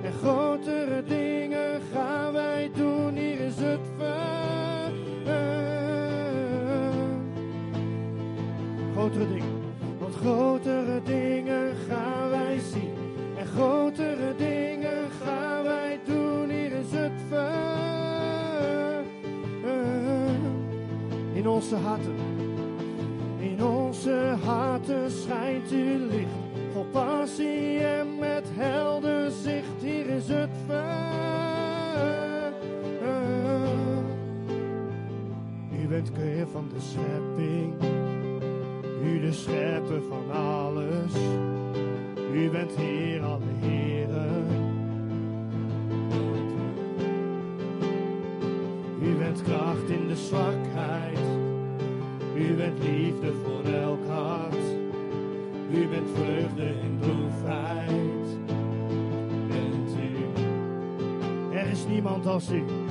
[0.02, 3.16] En grotere dingen gaan wij doen.
[3.16, 4.92] Hier het vuur.
[8.92, 9.62] Grotere dingen.
[9.98, 12.94] Want grotere dingen gaan wij zien.
[13.38, 16.50] En grotere dingen gaan wij doen.
[16.50, 19.04] Hier het vuur.
[21.32, 22.17] In onze harten.
[35.98, 37.74] Bent keer van de schepping.
[39.02, 41.12] U de schepper van alles.
[42.32, 44.46] U bent Heer alle heren.
[49.02, 51.18] U bent kracht in de zwakheid.
[52.34, 54.66] U bent liefde voor elk hart.
[55.72, 58.38] U bent vreugde in droefheid.
[59.48, 60.42] Bent u.
[61.56, 62.87] Er is niemand als u.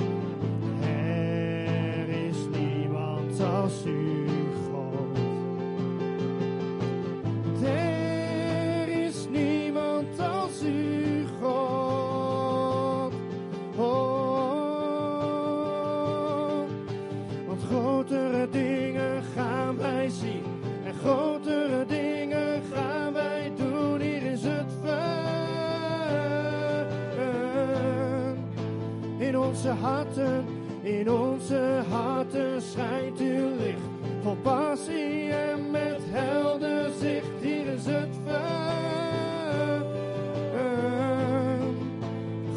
[29.48, 30.44] onze harten,
[30.82, 33.80] in onze harten schijnt uw licht.
[34.22, 37.40] Vol passie en met helder zicht.
[37.40, 38.66] Hier is het vuur.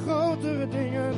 [0.04, 1.14] Grotere dingen,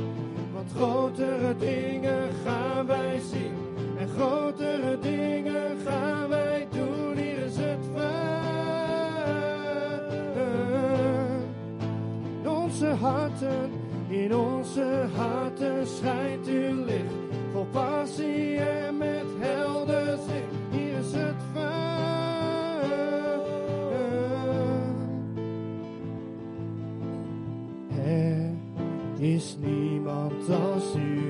[0.53, 3.53] want grotere dingen gaan wij zien.
[3.97, 7.17] En grotere dingen gaan wij doen.
[7.17, 7.82] Hier is het.
[12.41, 13.82] In onze harten,
[14.14, 17.14] in onze harten schijnt uw licht.
[17.51, 20.53] Vol passie en met helder zicht.
[20.72, 21.74] Hier is het vuur.
[28.05, 31.22] Er is niemand als u,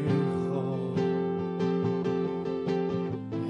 [0.51, 0.97] God.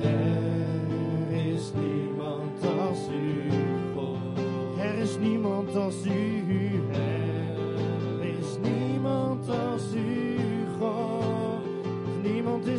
[0.02, 3.50] Er is niemand als u,
[3.96, 4.38] God.
[4.80, 6.33] Er is niemand als u.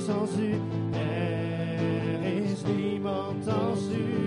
[0.04, 0.54] Niemand is als u.
[0.92, 4.23] Er is niemand als u,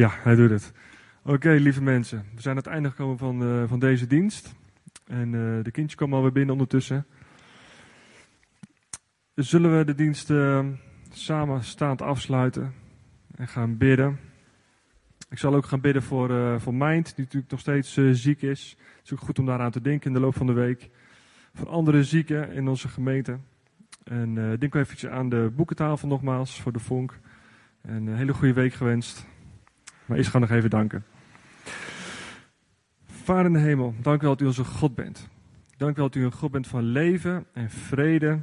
[0.00, 0.72] Ja, hij doet het.
[1.22, 2.24] Oké, lieve mensen.
[2.34, 4.54] We zijn aan het einde gekomen van, eh, van deze dienst.
[5.06, 7.06] En eh, de kindjes komen alweer binnen ondertussen.
[9.34, 10.66] Zullen we de dienst eh,
[11.12, 12.74] samen staand afsluiten
[13.34, 14.18] en gaan bidden.
[15.28, 18.76] Ik zal ook gaan bidden voor, voor Mind, die natuurlijk nog steeds ziek is.
[18.78, 20.90] Het is ook goed om daaraan te denken in de loop van de week.
[21.54, 23.38] Voor andere zieken in onze gemeente.
[24.04, 27.18] En denk ook eventjes aan de boekentafel nogmaals voor de vonk.
[27.82, 29.28] En een hele goede week gewenst.
[30.10, 31.04] Maar eerst gaan we nog even danken.
[33.06, 35.28] Vader in de hemel, dank u wel dat u onze God bent.
[35.76, 38.42] Dank u wel dat u een God bent van leven en vrede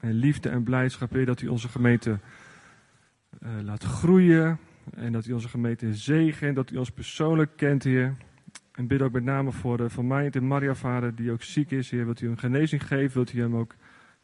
[0.00, 1.12] en liefde en blijdschap.
[1.12, 2.18] Heer, dat u onze gemeente
[3.40, 4.58] eh, laat groeien
[4.94, 8.16] en dat u onze gemeente zegent, dat u ons persoonlijk kent, Heer.
[8.72, 11.70] En bid ook met name voor, uh, voor mij en Maria, Vader, die ook ziek
[11.70, 12.04] is, Heer.
[12.04, 13.74] Wilt u hem genezing geven, wilt u hem ook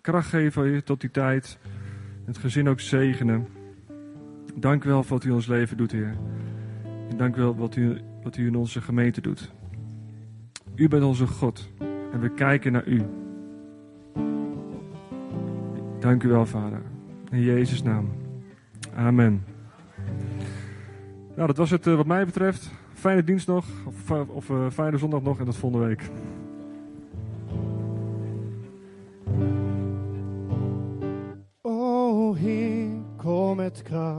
[0.01, 1.59] kracht geven, tot die tijd.
[2.24, 3.47] Het gezin ook zegenen.
[4.55, 6.16] Dank u wel voor wat u in ons leven doet, Heer.
[7.11, 9.52] En dank u wel wat u, wat u in onze gemeente doet.
[10.74, 11.70] U bent onze God
[12.12, 13.02] en we kijken naar u.
[15.98, 16.82] Dank u wel, Vader.
[17.30, 18.09] In Jezus' naam.
[18.94, 19.44] Amen.
[21.34, 22.70] Nou, dat was het uh, wat mij betreft.
[22.92, 26.11] Fijne dienst nog, of, of uh, fijne zondag nog en tot volgende week.
[33.57, 34.14] Met kracht.